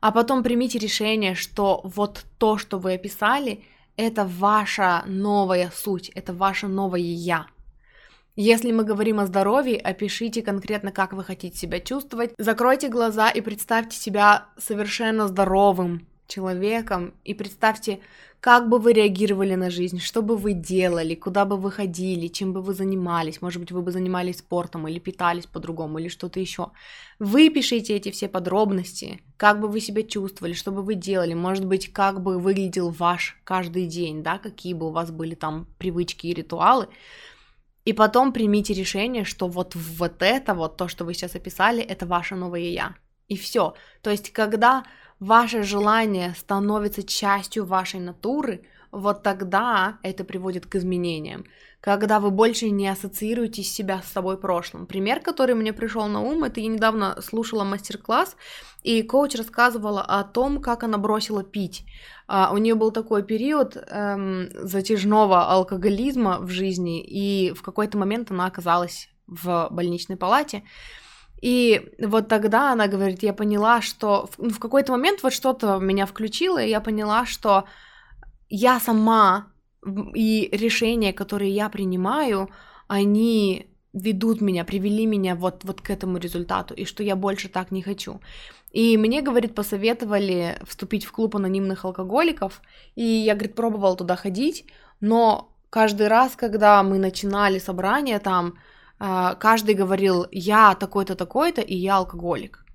а 0.01 0.11
потом 0.11 0.43
примите 0.43 0.79
решение, 0.79 1.33
что 1.33 1.79
вот 1.85 2.25
то, 2.37 2.57
что 2.57 2.77
вы 2.77 2.95
описали, 2.95 3.63
это 3.95 4.25
ваша 4.25 5.05
новая 5.07 5.71
суть, 5.73 6.09
это 6.09 6.33
ваше 6.33 6.67
новое 6.67 6.99
я. 6.99 7.47
Если 8.35 8.73
мы 8.73 8.83
говорим 8.83 9.21
о 9.21 9.27
здоровье, 9.27 9.79
опишите 9.79 10.41
конкретно, 10.41 10.91
как 10.91 11.13
вы 11.13 11.23
хотите 11.23 11.57
себя 11.57 11.79
чувствовать. 11.79 12.33
Закройте 12.37 12.89
глаза 12.89 13.29
и 13.29 13.39
представьте 13.39 13.95
себя 13.95 14.47
совершенно 14.57 15.29
здоровым 15.29 16.05
человеком. 16.27 17.13
И 17.23 17.33
представьте, 17.33 17.99
как 18.39 18.69
бы 18.69 18.77
вы 18.77 18.93
реагировали 18.93 19.55
на 19.55 19.69
жизнь, 19.69 19.99
что 19.99 20.21
бы 20.21 20.37
вы 20.37 20.53
делали, 20.53 21.15
куда 21.15 21.43
бы 21.45 21.57
вы 21.57 21.71
ходили, 21.71 22.27
чем 22.27 22.53
бы 22.53 22.61
вы 22.61 22.73
занимались. 22.73 23.41
Может 23.41 23.59
быть, 23.59 23.71
вы 23.71 23.81
бы 23.81 23.91
занимались 23.91 24.37
спортом 24.37 24.87
или 24.87 24.99
питались 24.99 25.47
по-другому, 25.47 25.97
или 25.97 26.07
что-то 26.07 26.39
еще. 26.39 26.69
Выпишите 27.17 27.95
эти 27.95 28.11
все 28.11 28.27
подробности, 28.27 29.21
как 29.37 29.59
бы 29.59 29.67
вы 29.67 29.79
себя 29.79 30.03
чувствовали, 30.03 30.53
что 30.53 30.71
бы 30.71 30.83
вы 30.83 30.93
делали. 30.93 31.33
Может 31.33 31.65
быть, 31.65 31.91
как 31.91 32.21
бы 32.21 32.37
выглядел 32.37 32.91
ваш 32.91 33.39
каждый 33.43 33.87
день, 33.87 34.21
да, 34.21 34.37
какие 34.37 34.73
бы 34.73 34.87
у 34.87 34.91
вас 34.91 35.11
были 35.11 35.33
там 35.33 35.67
привычки 35.79 36.27
и 36.27 36.33
ритуалы. 36.33 36.87
И 37.85 37.93
потом 37.93 38.33
примите 38.33 38.73
решение, 38.73 39.23
что 39.23 39.47
вот, 39.47 39.73
вот 39.73 40.21
это, 40.21 40.53
вот 40.53 40.77
то, 40.77 40.87
что 40.89 41.05
вы 41.05 41.13
сейчас 41.13 41.35
описали, 41.35 41.81
это 41.81 42.05
ваше 42.05 42.35
новое 42.35 42.69
я. 42.69 42.95
И 43.29 43.35
все. 43.35 43.73
То 44.01 44.09
есть, 44.09 44.31
когда 44.31 44.83
ваше 45.19 45.63
желание 45.63 46.33
становится 46.37 47.03
частью 47.03 47.65
вашей 47.65 47.99
натуры, 47.99 48.63
вот 48.91 49.23
тогда 49.23 49.97
это 50.01 50.23
приводит 50.23 50.65
к 50.65 50.75
изменениям. 50.75 51.45
Когда 51.81 52.19
вы 52.19 52.31
больше 52.31 52.69
не 52.69 52.87
ассоциируете 52.87 53.61
себя 53.63 54.01
с 54.01 54.11
собой 54.11 54.37
прошлым. 54.37 54.87
Пример, 54.87 55.19
который 55.19 55.55
мне 55.55 55.73
пришел 55.73 56.07
на 56.07 56.21
ум, 56.21 56.43
это 56.43 56.59
я 56.59 56.67
недавно 56.67 57.21
слушала 57.21 57.63
мастер-класс, 57.63 58.35
и 58.83 59.03
коуч 59.03 59.35
рассказывала 59.35 60.01
о 60.01 60.23
том, 60.23 60.61
как 60.61 60.83
она 60.83 60.97
бросила 60.97 61.43
пить. 61.43 61.85
А, 62.27 62.51
у 62.53 62.57
нее 62.57 62.75
был 62.75 62.91
такой 62.91 63.23
период 63.23 63.75
эм, 63.75 64.49
затяжного 64.53 65.49
алкоголизма 65.49 66.39
в 66.39 66.49
жизни, 66.49 67.03
и 67.03 67.53
в 67.53 67.61
какой-то 67.61 67.97
момент 67.97 68.31
она 68.31 68.47
оказалась 68.47 69.09
в 69.27 69.67
больничной 69.71 70.17
палате. 70.17 70.63
И 71.41 71.93
вот 71.99 72.27
тогда 72.27 72.71
она 72.71 72.87
говорит, 72.87 73.23
я 73.23 73.33
поняла, 73.33 73.81
что 73.81 74.27
в, 74.31 74.39
ну, 74.39 74.49
в 74.49 74.59
какой-то 74.59 74.91
момент 74.91 75.23
вот 75.23 75.33
что-то 75.33 75.77
меня 75.77 76.05
включило, 76.05 76.63
и 76.63 76.69
я 76.69 76.81
поняла, 76.81 77.25
что 77.25 77.65
я 78.49 78.79
сама 78.79 79.47
и 80.15 80.49
решения, 80.51 81.13
которые 81.13 81.51
я 81.51 81.69
принимаю, 81.69 82.49
они 82.87 83.67
ведут 83.93 84.41
меня, 84.41 84.63
привели 84.63 85.05
меня 85.05 85.35
вот, 85.35 85.63
вот 85.63 85.81
к 85.81 85.89
этому 85.89 86.17
результату, 86.17 86.73
и 86.73 86.85
что 86.85 87.03
я 87.03 87.15
больше 87.15 87.49
так 87.49 87.71
не 87.71 87.81
хочу. 87.81 88.19
И 88.71 88.97
мне, 88.97 89.21
говорит, 89.21 89.55
посоветовали 89.55 90.57
вступить 90.67 91.05
в 91.05 91.11
клуб 91.11 91.35
анонимных 91.35 91.85
алкоголиков, 91.85 92.61
и 92.95 93.03
я, 93.03 93.33
говорит, 93.33 93.55
пробовала 93.55 93.95
туда 93.95 94.15
ходить, 94.15 94.65
но 94.99 95.49
каждый 95.69 96.07
раз, 96.07 96.35
когда 96.35 96.83
мы 96.83 96.97
начинали 96.97 97.59
собрание 97.59 98.19
там, 98.19 98.55
каждый 98.99 99.75
говорил, 99.75 100.25
я 100.31 100.75
такой-то, 100.75 101.15
такой-то, 101.15 101.61
и 101.61 101.75
я 101.75 101.97
алкоголик. 101.97 102.65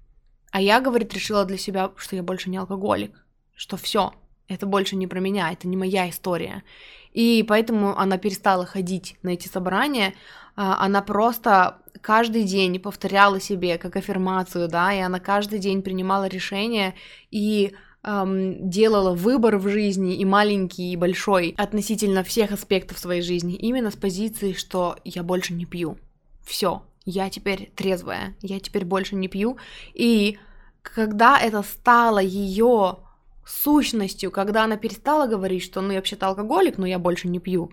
А 0.53 0.61
я, 0.61 0.81
говорит, 0.81 1.15
решила 1.15 1.45
для 1.45 1.57
себя, 1.57 1.91
что 1.97 2.15
я 2.15 2.23
больше 2.23 2.51
не 2.51 2.59
алкоголик, 2.59 3.25
что 3.57 3.77
все, 3.77 4.13
это 4.49 4.67
больше 4.67 4.97
не 4.97 5.07
про 5.07 5.19
меня, 5.19 5.51
это 5.51 5.67
не 5.67 5.77
моя 5.77 6.09
история. 6.11 6.63
И 7.13 7.45
поэтому 7.47 7.99
она 7.99 8.19
перестала 8.19 8.67
ходить 8.67 9.17
на 9.23 9.31
эти 9.31 9.49
собрания, 9.49 10.15
а, 10.55 10.85
она 10.85 11.03
просто 11.03 11.79
каждый 12.01 12.45
день 12.45 12.79
повторяла 12.79 13.41
себе 13.41 13.79
как 13.79 13.97
аффирмацию, 13.97 14.69
да, 14.69 14.93
и 14.93 15.01
она 15.01 15.21
каждый 15.21 15.59
день 15.59 15.83
принимала 15.83 16.27
решения 16.27 16.95
и 17.31 17.75
эм, 18.03 18.69
делала 18.69 19.15
выбор 19.15 19.57
в 19.57 19.69
жизни 19.69 20.17
и 20.17 20.25
маленький, 20.25 20.93
и 20.93 20.97
большой 20.97 21.55
относительно 21.57 22.25
всех 22.25 22.53
аспектов 22.53 22.99
своей 22.99 23.23
жизни, 23.23 23.55
именно 23.55 23.91
с 23.91 23.97
позиции, 23.97 24.53
что 24.53 24.97
я 25.05 25.23
больше 25.23 25.55
не 25.55 25.65
пью 25.65 25.97
все, 26.45 26.83
я 27.05 27.31
теперь 27.31 27.73
трезвая, 27.77 28.35
я 28.41 28.61
теперь 28.61 28.85
больше 28.85 29.15
не 29.15 29.29
пью. 29.29 29.59
И 29.95 30.39
когда 30.83 31.39
это 31.39 31.63
стало 31.63 32.19
ее 32.19 32.99
сущностью, 33.45 34.31
когда 34.31 34.65
она 34.65 34.77
перестала 34.77 35.27
говорить, 35.27 35.63
что 35.63 35.81
ну 35.81 35.91
я 35.91 35.99
вообще-то 35.99 36.29
алкоголик, 36.29 36.79
но 36.79 36.87
я 36.87 36.99
больше 36.99 37.29
не 37.29 37.41
пью, 37.41 37.71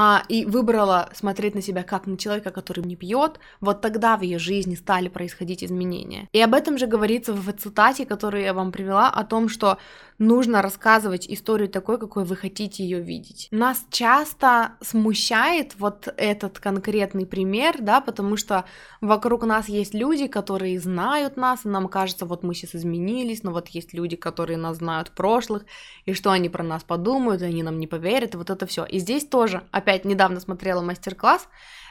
а, 0.00 0.22
и 0.28 0.44
выбрала 0.44 1.10
смотреть 1.12 1.56
на 1.56 1.60
себя 1.60 1.82
как 1.82 2.06
на 2.06 2.16
человека, 2.16 2.52
который 2.52 2.84
не 2.84 2.94
пьет, 2.94 3.40
вот 3.60 3.80
тогда 3.80 4.16
в 4.16 4.22
ее 4.22 4.38
жизни 4.38 4.76
стали 4.76 5.08
происходить 5.08 5.64
изменения. 5.64 6.28
И 6.32 6.40
об 6.40 6.54
этом 6.54 6.78
же 6.78 6.86
говорится 6.86 7.32
в 7.32 7.52
цитате, 7.54 8.06
которую 8.06 8.44
я 8.44 8.54
вам 8.54 8.70
привела, 8.70 9.10
о 9.10 9.24
том, 9.24 9.48
что 9.48 9.76
нужно 10.18 10.62
рассказывать 10.62 11.26
историю 11.28 11.68
такой, 11.68 11.98
какой 11.98 12.24
вы 12.24 12.36
хотите 12.36 12.82
ее 12.82 13.00
видеть. 13.00 13.48
Нас 13.50 13.84
часто 13.90 14.72
смущает 14.80 15.74
вот 15.78 16.12
этот 16.16 16.58
конкретный 16.58 17.26
пример, 17.26 17.76
да, 17.80 18.00
потому 18.00 18.36
что 18.36 18.64
вокруг 19.00 19.44
нас 19.44 19.68
есть 19.68 19.94
люди, 19.94 20.26
которые 20.26 20.78
знают 20.80 21.36
нас, 21.36 21.64
и 21.64 21.68
нам 21.68 21.88
кажется, 21.88 22.26
вот 22.26 22.42
мы 22.42 22.54
сейчас 22.54 22.74
изменились, 22.74 23.42
но 23.42 23.52
вот 23.52 23.68
есть 23.68 23.94
люди, 23.94 24.16
которые 24.16 24.56
нас 24.58 24.78
знают 24.78 25.10
прошлых, 25.12 25.64
и 26.04 26.12
что 26.12 26.30
они 26.30 26.48
про 26.48 26.64
нас 26.64 26.82
подумают, 26.82 27.42
и 27.42 27.46
они 27.46 27.62
нам 27.62 27.78
не 27.78 27.86
поверят, 27.86 28.34
и 28.34 28.36
вот 28.36 28.50
это 28.50 28.66
все. 28.66 28.84
И 28.84 28.98
здесь 28.98 29.24
тоже, 29.24 29.62
опять 29.70 29.87
недавно 30.04 30.40
смотрела 30.40 30.82
мастер-класс, 30.82 31.48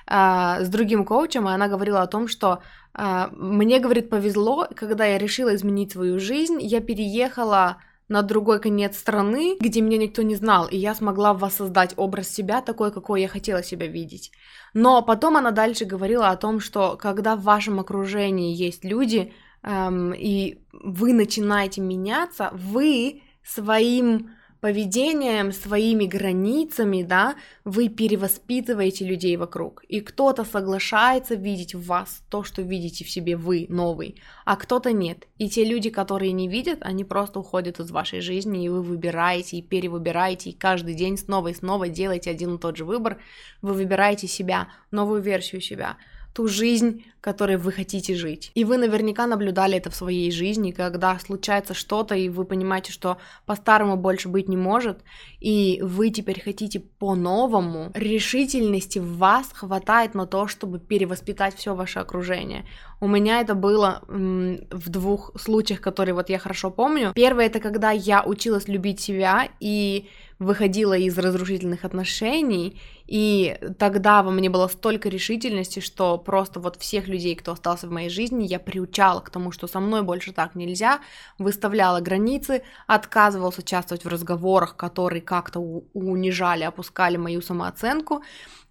Uh, 0.10 0.64
с 0.64 0.70
другим 0.70 1.04
коучем, 1.04 1.50
и 1.50 1.52
она 1.52 1.68
говорила 1.68 2.02
о 2.02 2.08
том, 2.08 2.30
что 2.30 2.62
uh, 2.94 3.30
мне, 3.36 3.78
говорит, 3.80 4.10
повезло, 4.10 4.66
когда 4.74 5.04
я 5.04 5.18
решила 5.18 5.54
изменить 5.54 5.92
свою 5.92 6.18
жизнь, 6.18 6.60
я 6.62 6.80
переехала 6.80 7.82
на 8.10 8.22
другой 8.22 8.60
конец 8.60 8.98
страны, 8.98 9.58
где 9.60 9.82
меня 9.82 9.98
никто 9.98 10.22
не 10.22 10.36
знал, 10.36 10.68
и 10.68 10.78
я 10.78 10.96
смогла 10.96 11.34
воссоздать 11.34 11.94
образ 11.98 12.30
себя 12.30 12.62
такой, 12.62 12.92
какой 12.92 13.22
я 13.22 13.28
хотела 13.28 13.62
себя 13.64 13.88
видеть. 13.88 14.32
Но 14.74 15.02
потом 15.02 15.38
она 15.38 15.52
дальше 15.52 15.86
говорила 15.86 16.30
о 16.30 16.38
том, 16.38 16.60
что 16.60 16.96
когда 16.98 17.36
в 17.36 17.44
вашем 17.44 17.80
окружении 17.80 18.56
есть 18.56 18.86
люди, 18.86 19.34
эм, 19.64 20.14
и 20.14 20.60
вы 20.72 21.14
начинаете 21.14 21.82
меняться, 21.82 22.52
вы 22.54 23.24
своим 23.44 24.32
поведением, 24.60 25.52
своими 25.52 26.06
границами, 26.06 27.04
да, 27.04 27.36
вы 27.64 27.90
перевоспитываете 27.90 29.06
людей 29.06 29.38
вокруг. 29.38 29.84
И 29.88 30.02
кто-то 30.02 30.44
соглашается 30.44 31.36
видеть 31.36 31.76
в 31.76 31.86
вас 31.86 32.24
то, 32.30 32.44
что 32.44 32.62
видите 32.62 33.06
в 33.06 33.10
себе 33.10 33.36
вы, 33.36 33.66
новый, 33.70 34.16
а 34.46 34.56
кто-то 34.56 34.92
нет. 34.92 35.28
И 35.38 35.50
те 35.50 35.64
люди, 35.64 35.90
которые 35.90 36.32
не 36.32 36.48
видят, 36.48 36.80
они 36.82 37.04
просто 37.04 37.40
уходят 37.40 37.80
из 37.80 37.92
вашей 37.92 38.22
жизни, 38.22 38.66
и 38.66 38.70
вы 38.70 38.82
выбираете, 38.82 39.58
и 39.58 39.62
перевыбираете, 39.62 40.50
и 40.50 40.58
каждый 40.58 40.96
день 40.96 41.18
снова 41.18 41.50
и 41.50 41.54
снова 41.54 41.88
делаете 41.88 42.32
один 42.32 42.56
и 42.56 42.60
тот 42.60 42.78
же 42.78 42.86
выбор. 42.86 43.20
Вы 43.62 43.74
выбираете 43.74 44.28
себя, 44.28 44.70
новую 44.92 45.22
версию 45.22 45.62
себя 45.62 45.98
ту 46.38 46.48
жизнь, 46.48 47.04
которой 47.20 47.58
вы 47.58 47.72
хотите 47.72 48.14
жить. 48.16 48.52
И 48.54 48.64
вы 48.64 48.78
наверняка 48.78 49.26
наблюдали 49.26 49.76
это 49.76 49.90
в 49.90 49.96
своей 49.96 50.32
жизни, 50.32 50.70
когда 50.70 51.18
случается 51.18 51.74
что-то, 51.74 52.14
и 52.14 52.30
вы 52.30 52.46
понимаете, 52.46 52.92
что 52.92 53.18
по-старому 53.48 53.98
больше 53.98 54.30
быть 54.30 54.48
не 54.48 54.56
может, 54.56 55.00
и 55.40 55.80
вы 55.82 56.12
теперь 56.12 56.40
хотите 56.40 56.80
по-новому. 56.80 57.92
Решительности 57.96 59.00
в 59.00 59.18
вас 59.18 59.50
хватает 59.52 60.14
на 60.14 60.28
то, 60.28 60.48
чтобы 60.48 60.78
перевоспитать 60.78 61.56
все 61.56 61.74
ваше 61.74 61.98
окружение. 61.98 62.66
У 63.00 63.08
меня 63.08 63.42
это 63.42 63.56
было 63.56 64.04
в 64.08 64.90
двух 64.90 65.32
случаях, 65.42 65.82
которые 65.82 66.14
вот 66.14 66.30
я 66.30 66.38
хорошо 66.38 66.70
помню. 66.70 67.14
Первое 67.16 67.48
это 67.48 67.60
когда 67.60 67.90
я 67.90 68.24
училась 68.24 68.68
любить 68.68 69.00
себя 69.00 69.50
и 69.60 70.08
выходила 70.40 70.96
из 70.96 71.18
разрушительных 71.18 71.84
отношений, 71.86 72.80
и 73.06 73.58
тогда 73.80 74.22
во 74.22 74.32
мне 74.32 74.50
было 74.50 74.68
столько 74.68 75.10
решительности, 75.10 75.80
что 75.80 76.18
просто 76.18 76.60
вот 76.60 76.76
всех 76.76 77.08
людей, 77.08 77.36
кто 77.36 77.54
остался 77.54 77.88
в 77.88 77.92
моей 77.92 78.10
жизни, 78.10 78.46
я 78.46 78.60
приучала 78.60 79.22
к 79.22 79.30
тому, 79.30 79.52
что 79.52 79.68
со 79.68 79.80
мной 79.80 80.04
больше 80.04 80.34
так 80.34 80.56
нельзя, 80.56 81.00
выставляла 81.40 82.02
границы, 82.02 82.64
отказывалась 82.86 83.58
участвовать 83.58 84.06
в 84.06 84.10
разговорах, 84.10 84.76
которые 84.76 85.22
как-то 85.22 85.60
унижали, 85.94 86.64
опускали 86.64 87.18
мою 87.18 87.42
самооценку. 87.42 88.22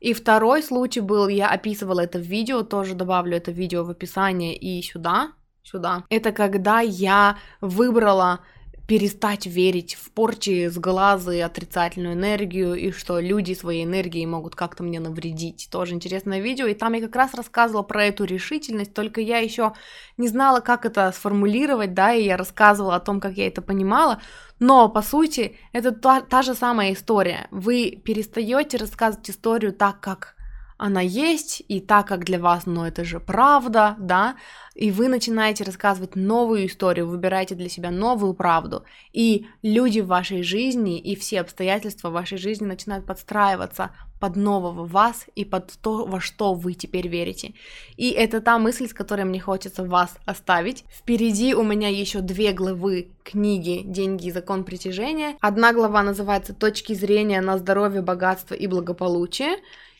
И 0.00 0.12
второй 0.12 0.62
случай 0.62 1.00
был, 1.00 1.28
я 1.28 1.48
описывала 1.48 2.00
это 2.00 2.18
в 2.18 2.22
видео, 2.22 2.62
тоже 2.62 2.94
добавлю 2.94 3.36
это 3.36 3.50
видео 3.50 3.82
в 3.84 3.90
описание 3.90 4.54
и 4.54 4.82
сюда, 4.82 5.32
сюда. 5.62 6.04
Это 6.10 6.32
когда 6.32 6.80
я 6.80 7.38
выбрала 7.60 8.40
перестать 8.86 9.46
верить 9.46 9.94
в 9.94 10.12
порчи 10.12 10.68
с 10.68 10.78
глаза 10.78 11.34
и 11.34 11.40
отрицательную 11.40 12.14
энергию, 12.14 12.74
и 12.74 12.92
что 12.92 13.18
люди 13.18 13.52
своей 13.54 13.84
энергией 13.84 14.26
могут 14.26 14.54
как-то 14.54 14.84
мне 14.84 15.00
навредить. 15.00 15.68
Тоже 15.70 15.94
интересное 15.94 16.40
видео, 16.40 16.66
и 16.66 16.74
там 16.74 16.92
я 16.92 17.00
как 17.00 17.16
раз 17.16 17.34
рассказывала 17.34 17.82
про 17.82 18.04
эту 18.04 18.24
решительность, 18.24 18.94
только 18.94 19.20
я 19.20 19.38
еще 19.38 19.72
не 20.16 20.28
знала, 20.28 20.60
как 20.60 20.86
это 20.86 21.10
сформулировать, 21.12 21.94
да, 21.94 22.14
и 22.14 22.24
я 22.24 22.36
рассказывала 22.36 22.94
о 22.94 23.00
том, 23.00 23.20
как 23.20 23.32
я 23.36 23.48
это 23.48 23.60
понимала, 23.60 24.22
но, 24.60 24.88
по 24.88 25.02
сути, 25.02 25.56
это 25.72 25.90
та, 25.90 26.20
та 26.20 26.42
же 26.42 26.54
самая 26.54 26.92
история. 26.92 27.48
Вы 27.50 28.00
перестаете 28.04 28.76
рассказывать 28.76 29.28
историю 29.28 29.72
так, 29.72 30.00
как 30.00 30.35
она 30.78 31.00
есть, 31.00 31.62
и 31.68 31.80
так 31.80 32.06
как 32.06 32.24
для 32.24 32.38
вас, 32.38 32.66
но 32.66 32.86
это 32.86 33.04
же 33.04 33.18
правда, 33.18 33.96
да, 33.98 34.36
и 34.74 34.90
вы 34.90 35.08
начинаете 35.08 35.64
рассказывать 35.64 36.16
новую 36.16 36.66
историю, 36.66 37.08
выбираете 37.08 37.54
для 37.54 37.68
себя 37.68 37.90
новую 37.90 38.34
правду, 38.34 38.84
и 39.12 39.46
люди 39.62 40.00
в 40.00 40.06
вашей 40.06 40.42
жизни 40.42 40.98
и 40.98 41.16
все 41.16 41.40
обстоятельства 41.40 42.10
в 42.10 42.12
вашей 42.12 42.36
жизни 42.36 42.66
начинают 42.66 43.06
подстраиваться 43.06 43.92
под 44.20 44.36
нового 44.36 44.84
вас 44.84 45.26
и 45.34 45.44
под 45.44 45.72
то, 45.80 46.06
во 46.06 46.20
что 46.20 46.54
вы 46.54 46.74
теперь 46.74 47.08
верите. 47.08 47.54
И 47.96 48.10
это 48.10 48.40
та 48.40 48.58
мысль, 48.58 48.88
с 48.88 48.94
которой 48.94 49.24
мне 49.24 49.40
хочется 49.40 49.84
вас 49.84 50.16
оставить. 50.24 50.84
Впереди 50.90 51.54
у 51.54 51.62
меня 51.62 51.88
еще 51.88 52.20
две 52.20 52.52
главы 52.52 53.10
книги 53.24 53.82
«Деньги 53.84 54.28
и 54.28 54.32
закон 54.32 54.64
притяжения». 54.64 55.36
Одна 55.40 55.72
глава 55.72 56.02
называется 56.02 56.54
«Точки 56.54 56.94
зрения 56.94 57.40
на 57.40 57.58
здоровье, 57.58 58.02
богатство 58.02 58.54
и 58.54 58.66
благополучие», 58.66 59.56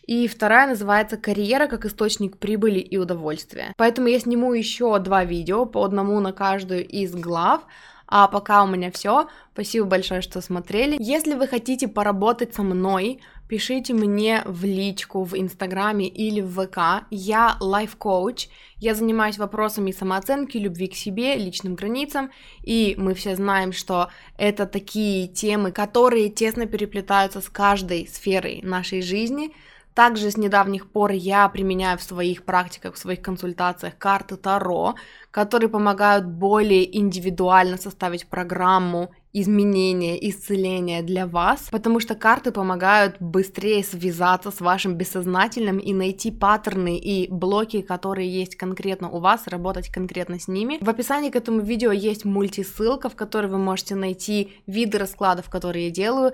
и 0.06 0.28
вторая 0.28 0.68
называется 0.68 1.16
«Карьера 1.16 1.66
как 1.66 1.84
источник 1.84 2.38
прибыли 2.38 2.78
и 2.78 2.96
удовольствия». 2.96 3.74
Поэтому 3.76 4.08
я 4.08 4.20
сниму 4.20 4.52
еще 4.52 4.98
два 5.00 5.24
видео, 5.24 5.66
по 5.66 5.84
одному 5.84 6.20
на 6.20 6.32
каждую 6.32 6.86
из 6.86 7.14
глав, 7.14 7.62
а 8.08 8.28
пока 8.28 8.62
у 8.62 8.68
меня 8.68 8.92
все. 8.92 9.28
Спасибо 9.52 9.86
большое, 9.86 10.20
что 10.20 10.40
смотрели. 10.40 10.96
Если 11.00 11.34
вы 11.34 11.48
хотите 11.48 11.88
поработать 11.88 12.54
со 12.54 12.62
мной, 12.62 13.20
пишите 13.48 13.94
мне 13.94 14.42
в 14.44 14.64
личку 14.64 15.24
в 15.24 15.34
Инстаграме 15.34 16.06
или 16.06 16.40
в 16.40 16.52
ВК. 16.54 17.04
Я 17.10 17.56
лайф-коуч. 17.58 18.48
Я 18.76 18.94
занимаюсь 18.94 19.38
вопросами 19.38 19.90
самооценки, 19.90 20.56
любви 20.56 20.86
к 20.86 20.94
себе, 20.94 21.34
личным 21.34 21.74
границам. 21.74 22.30
И 22.62 22.94
мы 22.96 23.14
все 23.14 23.34
знаем, 23.34 23.72
что 23.72 24.10
это 24.38 24.66
такие 24.66 25.26
темы, 25.26 25.72
которые 25.72 26.28
тесно 26.28 26.66
переплетаются 26.66 27.40
с 27.40 27.48
каждой 27.48 28.06
сферой 28.06 28.60
нашей 28.62 29.02
жизни– 29.02 29.50
также 29.96 30.30
с 30.30 30.36
недавних 30.36 30.90
пор 30.90 31.12
я 31.12 31.48
применяю 31.48 31.96
в 31.96 32.02
своих 32.02 32.44
практиках, 32.44 32.94
в 32.94 32.98
своих 32.98 33.22
консультациях 33.22 33.96
карты 33.96 34.36
Таро, 34.36 34.94
которые 35.30 35.70
помогают 35.70 36.26
более 36.26 36.98
индивидуально 36.98 37.78
составить 37.78 38.26
программу 38.26 39.10
изменения, 39.32 40.16
исцеления 40.30 41.02
для 41.02 41.26
вас, 41.26 41.68
потому 41.70 42.00
что 42.00 42.14
карты 42.14 42.52
помогают 42.52 43.16
быстрее 43.20 43.84
связаться 43.84 44.50
с 44.50 44.60
вашим 44.60 44.94
бессознательным 44.94 45.78
и 45.78 45.92
найти 45.92 46.30
паттерны 46.30 46.96
и 46.96 47.30
блоки, 47.30 47.82
которые 47.82 48.30
есть 48.30 48.56
конкретно 48.56 49.10
у 49.10 49.18
вас, 49.18 49.46
работать 49.46 49.90
конкретно 49.90 50.38
с 50.38 50.48
ними. 50.48 50.78
В 50.80 50.88
описании 50.88 51.28
к 51.28 51.36
этому 51.36 51.60
видео 51.60 51.92
есть 51.92 52.24
мультисылка, 52.24 53.10
в 53.10 53.14
которой 53.14 53.48
вы 53.48 53.58
можете 53.58 53.94
найти 53.94 54.54
виды 54.66 54.96
раскладов, 54.96 55.50
которые 55.50 55.86
я 55.86 55.90
делаю, 55.90 56.32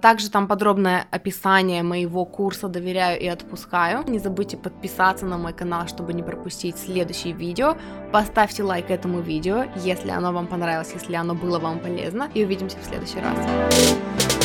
также 0.00 0.30
там 0.30 0.48
подробное 0.48 1.06
описание 1.10 1.82
моего 1.82 2.24
курса 2.24 2.68
«Доверяю 2.68 3.20
и 3.20 3.26
отпускаю». 3.26 4.04
Не 4.08 4.18
забудьте 4.18 4.56
подписаться 4.56 5.26
на 5.26 5.38
мой 5.38 5.52
канал, 5.52 5.86
чтобы 5.86 6.12
не 6.12 6.22
пропустить 6.22 6.78
следующие 6.78 7.32
видео. 7.32 7.76
Поставьте 8.12 8.62
лайк 8.62 8.90
этому 8.90 9.20
видео, 9.20 9.64
если 9.76 10.10
оно 10.10 10.32
вам 10.32 10.46
понравилось, 10.46 10.92
если 10.94 11.14
оно 11.14 11.34
было 11.34 11.58
вам 11.58 11.80
полезно 11.80 12.30
и 12.34 12.44
увидимся 12.44 12.78
в 12.78 12.84
следующий 12.84 13.20
раз. 13.20 14.35